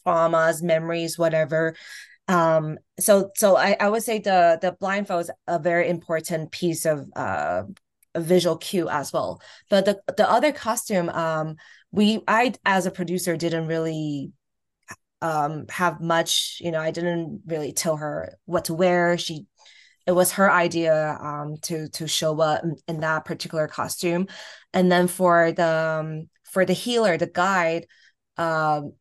traumas, 0.06 0.62
memories, 0.62 1.18
whatever. 1.18 1.74
Um, 2.28 2.78
so 2.98 3.30
so 3.37 3.56
I, 3.56 3.76
I 3.80 3.88
would 3.88 4.02
say 4.02 4.18
the 4.20 4.59
the 4.61 4.72
blindfold 4.72 5.22
is 5.22 5.30
a 5.46 5.59
very 5.59 5.88
important 5.88 6.52
piece 6.52 6.87
of 6.87 7.09
uh 7.16 7.64
a 8.14 8.20
visual 8.20 8.56
cue 8.56 8.88
as 8.88 9.12
well. 9.12 9.40
But 9.68 9.85
the 9.85 10.00
the 10.16 10.30
other 10.30 10.52
costume, 10.52 11.09
um, 11.11 11.56
we 11.92 12.22
I 12.28 12.54
as 12.64 12.87
a 12.87 12.90
producer 12.90 13.37
didn't 13.37 13.66
really 13.68 14.33
um 15.22 15.66
have 15.70 16.00
much, 16.00 16.59
you 16.61 16.70
know, 16.70 16.80
I 16.80 16.90
didn't 16.92 17.42
really 17.46 17.72
tell 17.72 17.96
her 17.96 18.37
what 18.46 18.66
to 18.66 18.74
wear. 18.74 19.18
She 19.18 19.46
it 20.06 20.12
was 20.12 20.32
her 20.32 20.50
idea 20.50 21.16
um 21.20 21.56
to 21.62 21.88
to 21.90 22.06
show 22.06 22.40
up 22.40 22.62
in, 22.88 23.00
that 23.00 23.24
particular 23.24 23.68
costume. 23.68 24.26
And 24.72 24.90
then 24.90 25.08
for 25.08 25.52
the 25.52 25.98
um, 26.00 26.28
for 26.44 26.64
the 26.64 26.72
healer, 26.72 27.16
the 27.16 27.26
guide, 27.26 27.86
um 28.36 28.92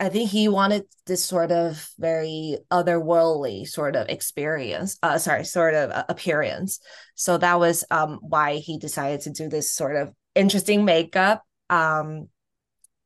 I 0.00 0.08
think 0.08 0.30
he 0.30 0.48
wanted 0.48 0.84
this 1.06 1.24
sort 1.24 1.52
of 1.52 1.88
very 1.98 2.58
otherworldly 2.70 3.66
sort 3.66 3.96
of 3.96 4.08
experience, 4.08 4.98
uh, 5.02 5.18
sorry, 5.18 5.44
sort 5.44 5.74
of 5.74 5.90
uh, 5.90 6.04
appearance. 6.08 6.80
So 7.14 7.38
that 7.38 7.60
was 7.60 7.84
um, 7.90 8.18
why 8.20 8.56
he 8.56 8.78
decided 8.78 9.20
to 9.22 9.30
do 9.30 9.48
this 9.48 9.72
sort 9.72 9.96
of 9.96 10.12
interesting 10.34 10.84
makeup. 10.84 11.44
Um, 11.70 12.28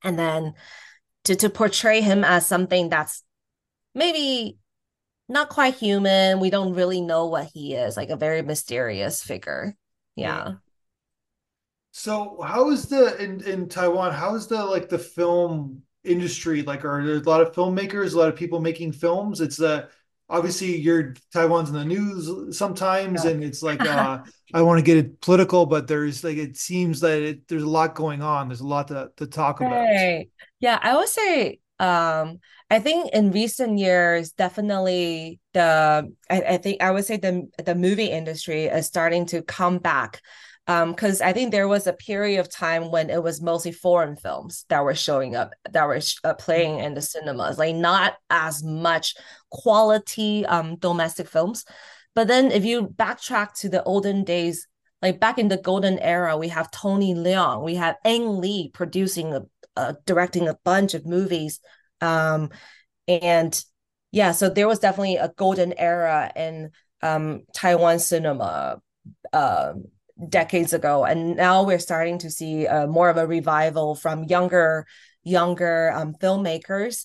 and 0.03 0.19
then 0.19 0.55
to, 1.25 1.37
to 1.37 1.51
portray 1.51 2.01
him 2.01 2.25
as 2.25 2.47
something 2.47 2.89
that's 2.89 3.23
maybe 3.95 4.57
not 5.31 5.49
quite 5.49 5.75
human. 5.75 6.41
We 6.41 6.51
don't 6.51 6.75
really 6.75 7.01
know 7.01 7.27
what 7.27 7.51
he 7.55 7.75
is, 7.75 7.97
like 7.97 8.11
a 8.11 8.17
very 8.17 8.43
mysterious 8.43 9.23
figure. 9.23 9.77
Yeah. 10.17 10.45
Yeah. 10.47 10.55
So 11.93 12.41
how 12.43 12.71
is 12.71 12.87
the 12.89 13.17
in 13.23 13.43
in 13.45 13.69
Taiwan, 13.69 14.13
how 14.13 14.35
is 14.35 14.47
the 14.47 14.65
like 14.65 14.89
the 14.89 14.99
film 14.99 15.83
industry? 16.05 16.63
Like 16.63 16.85
are 16.85 17.05
there 17.05 17.17
a 17.17 17.21
lot 17.21 17.41
of 17.41 17.53
filmmakers, 17.55 18.15
a 18.15 18.19
lot 18.19 18.29
of 18.29 18.37
people 18.37 18.61
making 18.61 18.93
films? 18.93 19.41
It's 19.41 19.61
uh 19.61 19.89
obviously 20.29 20.77
you're 20.77 21.15
Taiwan's 21.33 21.71
in 21.71 21.75
the 21.75 21.85
news 21.85 22.57
sometimes 22.57 23.25
and 23.25 23.43
it's 23.43 23.63
like 23.63 23.81
uh 23.87 24.23
I 24.53 24.63
want 24.63 24.79
to 24.79 24.85
get 24.85 24.99
it 24.99 25.21
political, 25.21 25.67
but 25.67 25.89
there's 25.89 26.23
like 26.23 26.37
it 26.37 26.57
seems 26.57 27.01
that 27.01 27.23
it, 27.23 27.49
there's 27.49 27.65
a 27.65 27.69
lot 27.69 27.95
going 27.95 28.23
on. 28.23 28.49
There's 28.49 28.61
a 28.61 28.67
lot 28.67 28.89
to 28.89 29.11
to 29.17 29.27
talk 29.27 29.61
about. 29.61 29.73
Right. 29.73 30.31
Yeah, 30.61 30.79
I 30.81 30.97
would 30.97 31.09
say 31.09 31.60
um 31.81 32.39
I 32.71 32.79
think 32.79 33.11
in 33.13 33.33
recent 33.33 33.79
years 33.79 34.33
definitely 34.33 35.41
the 35.55 36.13
I, 36.31 36.41
I 36.43 36.57
think 36.59 36.83
I 36.83 36.91
would 36.93 37.05
say 37.05 37.17
the 37.17 37.49
the 37.65 37.75
movie 37.75 38.11
industry 38.11 38.67
is 38.67 38.87
starting 38.87 39.27
to 39.27 39.43
come 39.43 39.79
back. 39.79 40.21
Um, 40.67 40.93
because 40.93 41.21
I 41.21 41.33
think 41.33 41.51
there 41.51 41.67
was 41.67 41.89
a 41.89 41.93
period 41.93 42.39
of 42.39 42.49
time 42.49 42.93
when 42.93 43.11
it 43.11 43.21
was 43.21 43.43
mostly 43.43 43.73
foreign 43.73 44.15
films 44.15 44.67
that 44.69 44.85
were 44.85 44.95
showing 44.95 45.35
up, 45.35 45.51
that 45.73 45.89
were 45.89 46.01
sh- 46.01 46.19
uh, 46.23 46.35
playing 46.35 46.79
in 46.79 46.95
the 46.95 47.03
cinemas, 47.03 47.59
like 47.59 47.75
not 47.75 48.15
as 48.29 48.63
much 48.63 49.17
quality 49.51 50.47
um 50.47 50.77
domestic 50.77 51.29
films. 51.29 51.65
But 52.15 52.29
then 52.29 52.53
if 52.53 52.65
you 52.65 52.87
backtrack 52.87 53.55
to 53.61 53.69
the 53.69 53.83
olden 53.83 54.23
days, 54.23 54.69
like 55.03 55.19
back 55.19 55.39
in 55.39 55.49
the 55.49 55.57
golden 55.57 55.99
era, 55.99 56.37
we 56.37 56.49
have 56.49 56.71
Tony 56.71 57.15
Leung, 57.15 57.65
we 57.65 57.75
have 57.77 57.97
Ang 58.05 58.41
Lee 58.41 58.71
producing 58.73 59.33
a 59.35 59.43
uh, 59.81 59.93
directing 60.07 60.49
a 60.49 60.59
bunch 60.65 60.95
of 60.95 61.07
movies 61.07 61.61
Um, 62.01 62.51
and 63.07 63.65
yeah, 64.13 64.33
so 64.33 64.49
there 64.49 64.69
was 64.69 64.79
definitely 64.79 65.17
a 65.17 65.33
golden 65.37 65.73
era 65.79 66.33
in 66.37 66.71
um, 67.03 67.43
Taiwan 67.55 67.99
cinema 67.99 68.81
uh, 69.33 69.73
decades 70.29 70.73
ago, 70.73 71.05
and 71.05 71.37
now 71.37 71.65
we're 71.65 71.79
starting 71.79 72.19
to 72.19 72.31
see 72.31 72.67
uh, 72.67 72.87
more 72.87 73.11
of 73.11 73.17
a 73.17 73.27
revival 73.27 73.95
from 73.95 74.25
younger 74.25 74.87
younger 75.23 75.93
um, 75.95 76.15
filmmakers 76.15 77.05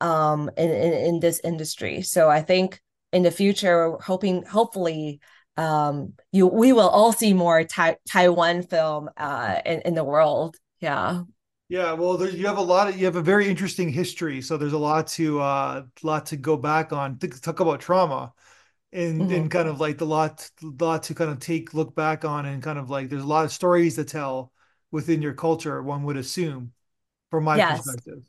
um, 0.00 0.50
in, 0.56 0.70
in, 0.70 0.92
in 0.92 1.20
this 1.20 1.40
industry. 1.44 2.02
So 2.02 2.28
I 2.28 2.42
think 2.42 2.80
in 3.12 3.22
the 3.22 3.30
future, 3.30 3.96
hoping 4.00 4.44
hopefully 4.44 5.20
um, 5.56 6.14
you 6.32 6.46
we 6.46 6.72
will 6.72 6.88
all 6.88 7.12
see 7.12 7.34
more 7.34 7.64
tai- 7.64 7.98
Taiwan 8.08 8.62
film 8.62 9.10
uh, 9.16 9.60
in 9.64 9.80
in 9.82 9.94
the 9.94 10.04
world. 10.04 10.56
Yeah. 10.80 11.22
Yeah, 11.72 11.94
well, 11.94 12.18
there, 12.18 12.28
you 12.28 12.46
have 12.48 12.58
a 12.58 12.62
lot 12.62 12.88
of 12.88 12.98
you 12.98 13.06
have 13.06 13.16
a 13.16 13.22
very 13.22 13.48
interesting 13.48 13.88
history, 13.88 14.42
so 14.42 14.58
there's 14.58 14.74
a 14.74 14.78
lot 14.78 15.06
to 15.16 15.40
uh 15.40 15.84
lot 16.02 16.26
to 16.26 16.36
go 16.36 16.54
back 16.54 16.92
on. 16.92 17.16
Think, 17.16 17.40
talk 17.40 17.60
about 17.60 17.80
trauma, 17.80 18.34
and 18.92 19.22
mm-hmm. 19.22 19.32
and 19.32 19.50
kind 19.50 19.66
of 19.66 19.80
like 19.80 19.96
the 19.96 20.04
lot 20.04 20.50
lot 20.60 21.04
to 21.04 21.14
kind 21.14 21.30
of 21.30 21.38
take 21.38 21.72
look 21.72 21.94
back 21.94 22.26
on, 22.26 22.44
and 22.44 22.62
kind 22.62 22.78
of 22.78 22.90
like 22.90 23.08
there's 23.08 23.22
a 23.22 23.26
lot 23.26 23.46
of 23.46 23.52
stories 23.52 23.94
to 23.94 24.04
tell 24.04 24.52
within 24.90 25.22
your 25.22 25.32
culture. 25.32 25.82
One 25.82 26.02
would 26.02 26.18
assume, 26.18 26.72
from 27.30 27.44
my 27.44 27.56
yes. 27.56 27.80
perspective 27.80 28.22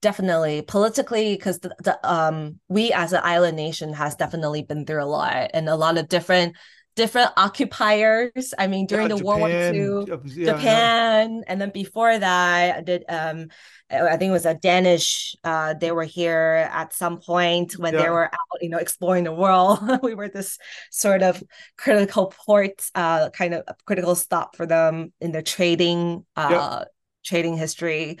definitely 0.00 0.62
politically 0.62 1.32
because 1.36 1.60
the, 1.60 1.72
the, 1.84 1.96
um 2.02 2.58
we 2.68 2.92
as 2.92 3.12
an 3.12 3.20
island 3.22 3.56
nation 3.56 3.92
has 3.92 4.16
definitely 4.16 4.60
been 4.60 4.84
through 4.84 5.00
a 5.00 5.04
lot 5.04 5.48
and 5.54 5.68
a 5.68 5.76
lot 5.76 5.96
of 5.96 6.08
different 6.08 6.56
different 6.94 7.30
occupiers. 7.36 8.54
I 8.58 8.66
mean 8.66 8.86
during 8.86 9.08
yeah, 9.08 9.16
the 9.16 9.24
world 9.24 9.40
war 9.40 9.48
ii 9.48 10.04
yeah, 10.34 10.52
japan 10.52 11.36
yeah. 11.36 11.42
and 11.46 11.60
then 11.60 11.70
before 11.70 12.18
that 12.18 12.76
i 12.76 12.80
did 12.80 13.04
um 13.08 13.48
i 13.90 14.16
think 14.16 14.30
it 14.30 14.32
was 14.32 14.46
a 14.46 14.54
danish 14.54 15.34
uh 15.44 15.74
they 15.74 15.92
were 15.92 16.04
here 16.04 16.68
at 16.70 16.92
some 16.92 17.18
point 17.18 17.78
when 17.78 17.94
they 17.94 18.08
were 18.08 18.26
out 18.26 18.58
you 18.60 18.68
know 18.68 18.78
exploring 18.78 19.24
the 19.24 19.32
world. 19.32 19.78
We 20.02 20.14
were 20.14 20.28
this 20.28 20.58
sort 20.90 21.22
of 21.22 21.42
critical 21.76 22.26
port 22.26 22.84
uh 22.94 23.30
kind 23.30 23.54
of 23.54 23.64
critical 23.86 24.14
stop 24.14 24.56
for 24.56 24.66
them 24.66 25.12
in 25.20 25.32
their 25.32 25.42
trading 25.42 26.24
uh 26.36 26.84
trading 27.24 27.56
history. 27.56 28.18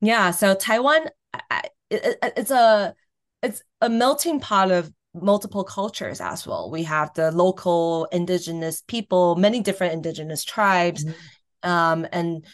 Yeah 0.00 0.30
so 0.30 0.54
taiwan 0.54 1.08
it, 1.90 2.18
it's 2.36 2.50
a 2.50 2.94
it's 3.42 3.62
a 3.80 3.88
melting 3.88 4.40
pot 4.40 4.70
of 4.70 4.92
multiple 5.14 5.64
cultures 5.64 6.20
as 6.20 6.46
well. 6.46 6.70
We 6.70 6.84
have 6.84 7.12
the 7.14 7.30
local 7.30 8.06
indigenous 8.06 8.82
people, 8.86 9.36
many 9.36 9.60
different 9.60 9.94
indigenous 9.94 10.44
tribes, 10.44 11.04
mm-hmm. 11.04 11.70
um, 11.70 12.06
and 12.12 12.44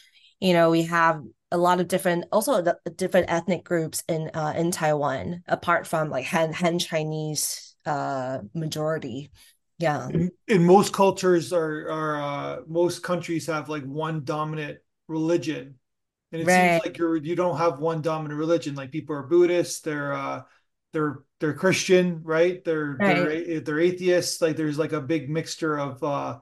you 0.40 0.52
know 0.52 0.70
we 0.70 0.82
have 0.84 1.22
a 1.50 1.56
lot 1.56 1.80
of 1.80 1.88
different 1.88 2.26
also 2.30 2.60
the 2.60 2.78
different 2.96 3.30
ethnic 3.30 3.64
groups 3.64 4.02
in 4.08 4.30
uh, 4.34 4.54
in 4.56 4.70
Taiwan 4.70 5.42
apart 5.46 5.86
from 5.86 6.10
like 6.10 6.26
Han 6.26 6.52
Han 6.52 6.78
Chinese 6.78 7.76
uh, 7.86 8.40
majority. 8.54 9.30
Yeah. 9.78 10.08
In, 10.08 10.30
in 10.48 10.64
most 10.64 10.92
cultures 10.92 11.52
are 11.52 11.88
are 11.90 12.20
uh, 12.20 12.60
most 12.66 13.02
countries 13.02 13.46
have 13.46 13.68
like 13.68 13.84
one 13.84 14.24
dominant 14.24 14.78
religion 15.06 15.76
and 16.32 16.42
it 16.42 16.46
right. 16.46 16.72
seems 16.72 16.84
like 16.84 16.98
you're 16.98 17.16
you 17.16 17.34
don't 17.34 17.56
have 17.56 17.78
one 17.78 18.02
dominant 18.02 18.38
religion 18.38 18.74
like 18.74 18.90
people 18.90 19.16
are 19.16 19.22
buddhists 19.22 19.80
they're 19.80 20.12
uh 20.12 20.42
they're 20.92 21.20
they're 21.40 21.54
christian 21.54 22.20
right 22.24 22.64
they're 22.64 22.96
right. 22.98 23.46
they're 23.46 23.60
they're 23.60 23.80
atheists 23.80 24.40
like 24.40 24.56
there's 24.56 24.78
like 24.78 24.92
a 24.92 25.00
big 25.00 25.28
mixture 25.28 25.78
of 25.78 26.02
uh, 26.02 26.38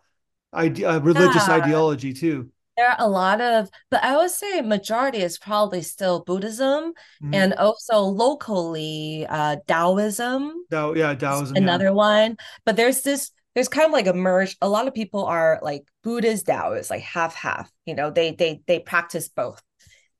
ide- 0.53 0.83
uh 0.83 1.01
religious 1.03 1.47
yeah. 1.49 1.55
ideology 1.55 2.13
too 2.13 2.51
there 2.77 2.91
are 2.91 2.97
a 2.99 3.09
lot 3.09 3.41
of 3.41 3.69
but 3.91 4.03
i 4.05 4.17
would 4.17 4.31
say 4.31 4.61
majority 4.61 5.19
is 5.19 5.39
probably 5.39 5.83
still 5.83 6.23
buddhism 6.25 6.93
mm-hmm. 7.23 7.35
and 7.35 7.55
also 7.55 8.01
locally 8.01 9.27
uh 9.29 9.57
taoism 9.67 10.53
Tao, 10.71 10.95
yeah 10.95 11.15
taoism 11.15 11.57
another 11.57 11.87
yeah. 11.87 11.91
one 11.91 12.37
but 12.65 12.77
there's 12.77 13.03
this 13.03 13.31
there's 13.55 13.69
kind 13.69 13.87
of 13.87 13.93
like 13.93 14.07
a 14.07 14.13
merge 14.13 14.57
a 14.61 14.69
lot 14.69 14.87
of 14.87 14.95
people 14.95 15.25
are 15.25 15.59
like 15.63 15.83
buddhist 16.03 16.47
taoist 16.47 16.91
like 16.91 17.03
half 17.03 17.35
half 17.35 17.71
you 17.87 17.95
know 17.95 18.11
they 18.11 18.33
they 18.33 18.61
they 18.67 18.79
practice 18.79 19.29
both 19.29 19.63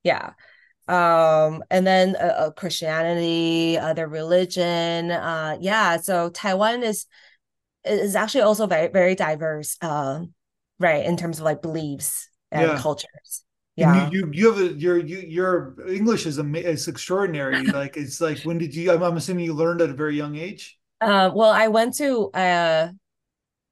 yeah 0.03 0.31
um 0.89 1.65
and 1.71 1.87
then 1.87 2.15
uh, 2.17 2.35
uh, 2.47 2.51
christianity 2.53 3.77
other 3.79 4.07
religion 4.07 5.11
uh 5.11 5.57
yeah 5.61 5.97
so 5.97 6.31
taiwan 6.31 6.83
is 6.83 7.07
is 7.85 8.15
actually 8.15 8.43
also 8.43 8.67
very 8.67 8.89
very 8.89 9.15
diverse 9.15 9.77
uh 9.83 10.21
right 10.79 11.05
in 11.05 11.17
terms 11.17 11.39
of 11.39 11.45
like 11.45 11.63
beliefs 11.63 12.29
and 12.53 12.63
yeah. 12.63 12.79
cultures. 12.79 13.43
Yeah 13.75 14.09
you, 14.11 14.21
you, 14.21 14.31
you 14.33 14.53
have 14.53 14.61
a 14.61 14.75
your 14.75 14.97
you 14.97 15.19
your 15.19 15.77
english 15.89 16.25
is 16.25 16.39
amazing 16.39 16.71
it's 16.71 16.89
extraordinary 16.89 17.63
like 17.73 17.97
it's 17.97 18.21
like 18.21 18.39
when 18.43 18.57
did 18.57 18.75
you 18.75 18.91
I'm, 18.93 19.03
I'm 19.03 19.17
assuming 19.17 19.45
you 19.45 19.55
learned 19.55 19.83
at 19.83 19.91
a 19.91 19.95
very 19.95 20.17
young 20.17 20.37
age? 20.37 20.79
Uh 21.01 21.31
well 21.35 21.51
i 21.51 21.69
went 21.69 21.95
to 21.97 22.31
uh 22.31 22.89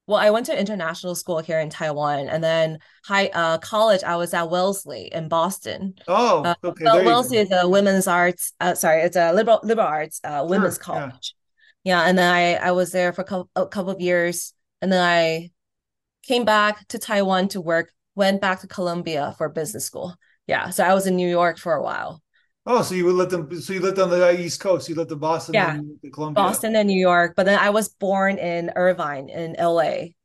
well, 0.07 0.19
I 0.19 0.29
went 0.29 0.45
to 0.47 0.59
international 0.59 1.15
school 1.15 1.39
here 1.39 1.59
in 1.59 1.69
Taiwan, 1.69 2.29
and 2.29 2.43
then 2.43 2.79
high 3.03 3.27
uh, 3.27 3.57
college. 3.57 4.03
I 4.03 4.15
was 4.17 4.33
at 4.33 4.49
Wellesley 4.49 5.09
in 5.11 5.27
Boston. 5.27 5.95
Oh, 6.07 6.43
uh, 6.43 6.55
okay. 6.63 6.85
Uh, 6.85 7.03
Wellesley 7.03 7.37
is 7.37 7.51
a 7.51 7.67
women's 7.67 8.07
arts. 8.07 8.53
Uh, 8.59 8.75
sorry, 8.75 9.01
it's 9.01 9.15
a 9.15 9.33
liberal 9.33 9.59
liberal 9.63 9.87
arts 9.87 10.21
uh, 10.23 10.45
women's 10.47 10.75
sure, 10.75 10.83
college. 10.83 11.35
Yeah. 11.83 12.01
yeah, 12.01 12.09
and 12.09 12.17
then 12.17 12.31
I 12.31 12.55
I 12.55 12.71
was 12.71 12.91
there 12.91 13.13
for 13.13 13.21
a 13.21 13.25
couple, 13.25 13.49
a 13.55 13.65
couple 13.65 13.91
of 13.91 13.99
years, 13.99 14.53
and 14.81 14.91
then 14.91 15.03
I 15.03 15.49
came 16.21 16.45
back 16.45 16.87
to 16.89 16.99
Taiwan 16.99 17.47
to 17.49 17.61
work. 17.61 17.91
Went 18.13 18.39
back 18.39 18.61
to 18.61 18.67
Columbia 18.67 19.33
for 19.37 19.49
business 19.49 19.85
school. 19.85 20.15
Yeah, 20.47 20.69
so 20.69 20.83
I 20.83 20.93
was 20.93 21.07
in 21.07 21.15
New 21.15 21.27
York 21.27 21.57
for 21.57 21.73
a 21.73 21.83
while. 21.83 22.21
Oh, 22.67 22.81
so 22.81 22.95
you 22.95 23.05
would 23.05 23.15
let 23.15 23.29
them. 23.29 23.61
So 23.61 23.73
you 23.73 23.79
lived 23.79 23.99
on 23.99 24.09
the 24.09 24.27
uh, 24.27 24.31
East 24.31 24.59
Coast. 24.59 24.89
You 24.89 24.95
lived 24.95 25.11
in 25.11 25.19
Boston, 25.19 25.53
yeah, 25.53 25.75
and 25.75 25.99
Columbia, 26.11 26.43
Boston 26.43 26.75
and 26.75 26.87
New 26.87 26.99
York. 26.99 27.33
But 27.35 27.45
then 27.45 27.59
I 27.59 27.69
was 27.69 27.89
born 27.89 28.39
in 28.39 28.71
Irvine, 28.75 29.29
in 29.29 29.55
LA. 29.59 30.15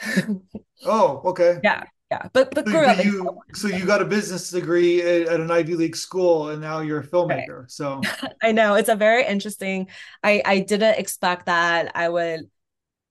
oh, 0.86 1.20
okay. 1.26 1.58
Yeah, 1.62 1.84
yeah. 2.10 2.28
But 2.32 2.54
but 2.54 2.64
so, 2.64 2.72
grew 2.72 2.84
up. 2.86 3.04
You, 3.04 3.38
so 3.52 3.68
you 3.68 3.84
got 3.84 4.00
a 4.00 4.06
business 4.06 4.50
degree 4.50 5.02
at, 5.02 5.28
at, 5.28 5.40
an 5.40 5.50
Ivy 5.50 5.74
League 5.74 5.96
school, 5.96 6.48
and 6.48 6.62
now 6.62 6.80
you're 6.80 7.00
a 7.00 7.06
filmmaker. 7.06 7.60
Right. 7.60 7.70
So 7.70 8.00
I 8.42 8.52
know 8.52 8.74
it's 8.74 8.88
a 8.88 8.96
very 8.96 9.26
interesting. 9.26 9.88
I 10.22 10.40
I 10.46 10.60
didn't 10.60 10.98
expect 10.98 11.44
that 11.46 11.92
I 11.94 12.08
would 12.08 12.50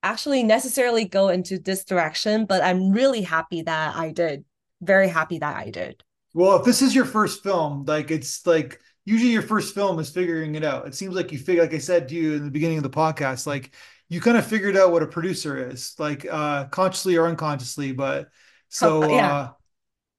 actually 0.02 0.42
necessarily 0.42 1.04
go 1.04 1.28
into 1.28 1.60
this 1.60 1.84
direction, 1.84 2.46
but 2.46 2.64
I'm 2.64 2.90
really 2.90 3.22
happy 3.22 3.62
that 3.62 3.94
I 3.94 4.10
did. 4.10 4.44
Very 4.80 5.06
happy 5.06 5.38
that 5.38 5.56
I 5.56 5.70
did. 5.70 6.02
Well, 6.34 6.56
if 6.56 6.64
this 6.64 6.82
is 6.82 6.94
your 6.94 7.04
first 7.04 7.42
film, 7.42 7.84
like 7.84 8.10
it's 8.10 8.46
like 8.46 8.80
usually 9.04 9.32
your 9.32 9.42
first 9.42 9.74
film 9.74 9.98
is 9.98 10.10
figuring 10.10 10.54
it 10.54 10.64
out. 10.64 10.86
It 10.86 10.94
seems 10.94 11.14
like 11.14 11.32
you 11.32 11.38
figure, 11.38 11.62
like 11.62 11.74
I 11.74 11.78
said 11.78 12.08
to 12.08 12.14
you 12.14 12.34
in 12.34 12.44
the 12.44 12.50
beginning 12.50 12.78
of 12.78 12.82
the 12.82 12.90
podcast, 12.90 13.46
like 13.46 13.74
you 14.08 14.20
kind 14.20 14.36
of 14.36 14.46
figured 14.46 14.76
out 14.76 14.92
what 14.92 15.02
a 15.02 15.06
producer 15.06 15.70
is, 15.70 15.94
like 15.98 16.26
uh 16.30 16.66
consciously 16.66 17.16
or 17.16 17.26
unconsciously. 17.26 17.92
But 17.92 18.28
so 18.68 19.04
oh, 19.04 19.08
yeah. 19.08 19.34
uh 19.34 19.50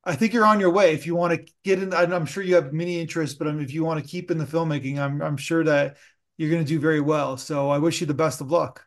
I 0.06 0.15
think 0.15 0.34
you're 0.34 0.45
on 0.45 0.60
your 0.60 0.71
way. 0.71 0.93
If 0.93 1.06
you 1.06 1.15
want 1.15 1.34
to 1.34 1.54
get 1.63 1.82
in, 1.82 1.93
I'm 1.93 2.26
sure 2.26 2.43
you 2.43 2.56
have 2.56 2.73
many 2.73 2.99
interests, 2.99 3.38
but 3.38 3.47
if 3.47 3.73
you 3.73 3.86
want 3.86 4.04
to 4.04 4.08
keep 4.08 4.32
in 4.32 4.38
the 4.38 4.45
filmmaking, 4.45 4.99
I'm 4.99 5.21
I'm 5.21 5.38
sure 5.38 5.63
that 5.63 5.97
you're 6.38 6.49
going 6.49 6.63
to 6.63 6.67
do 6.67 6.80
very 6.80 6.99
well. 6.99 7.38
So 7.38 7.69
I 7.69 7.78
wish 7.78 8.02
you 8.02 8.08
the 8.08 8.13
best 8.13 8.41
of 8.41 8.52
luck. 8.52 8.86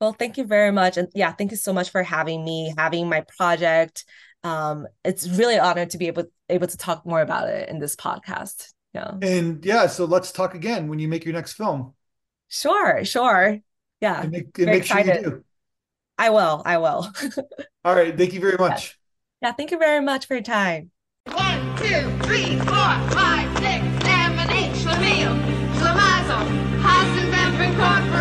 Well, 0.00 0.12
thank 0.12 0.36
you 0.36 0.44
very 0.44 0.70
much. 0.70 0.98
And 0.98 1.08
yeah, 1.14 1.32
thank 1.32 1.50
you 1.50 1.56
so 1.56 1.72
much 1.72 1.90
for 1.90 2.02
having 2.02 2.44
me, 2.44 2.74
having 2.76 3.08
my 3.08 3.24
project 3.36 4.04
um, 4.46 4.86
it's 5.04 5.28
really 5.28 5.56
an 5.56 5.60
honor 5.60 5.86
to 5.86 5.98
be 5.98 6.06
able 6.06 6.24
able 6.48 6.68
to 6.68 6.76
talk 6.76 7.04
more 7.04 7.20
about 7.20 7.48
it 7.48 7.68
in 7.68 7.80
this 7.80 7.96
podcast. 7.96 8.72
Yeah. 8.94 9.12
And 9.20 9.64
yeah, 9.64 9.88
so 9.88 10.04
let's 10.04 10.32
talk 10.32 10.54
again 10.54 10.88
when 10.88 10.98
you 10.98 11.08
make 11.08 11.24
your 11.24 11.34
next 11.34 11.54
film. 11.54 11.94
Sure, 12.48 13.04
sure. 13.04 13.58
Yeah. 14.00 14.22
And 14.22 14.30
make, 14.30 14.58
and 14.58 14.66
make 14.66 14.84
sure 14.84 15.00
you 15.00 15.22
do. 15.22 15.44
I 16.16 16.30
will. 16.30 16.62
I 16.64 16.78
will. 16.78 17.12
All 17.84 17.94
right. 17.94 18.16
Thank 18.16 18.32
you 18.32 18.40
very 18.40 18.56
much. 18.56 18.96
Yeah. 19.42 19.48
yeah. 19.48 19.52
Thank 19.54 19.70
you 19.72 19.78
very 19.78 20.02
much 20.02 20.26
for 20.26 20.34
your 20.34 20.42
time. 20.42 20.90
One, 21.32 21.76
two, 21.76 22.08
three, 22.22 22.56
four, 22.58 22.92
five, 23.12 23.50
six, 23.58 23.84
seven, 24.06 24.50
eight. 24.50 24.72
Schlemiel, 24.76 25.34
Schlemazel, 25.74 26.46
Hasenpfeffer 26.80 27.76
Corporation. 27.76 28.15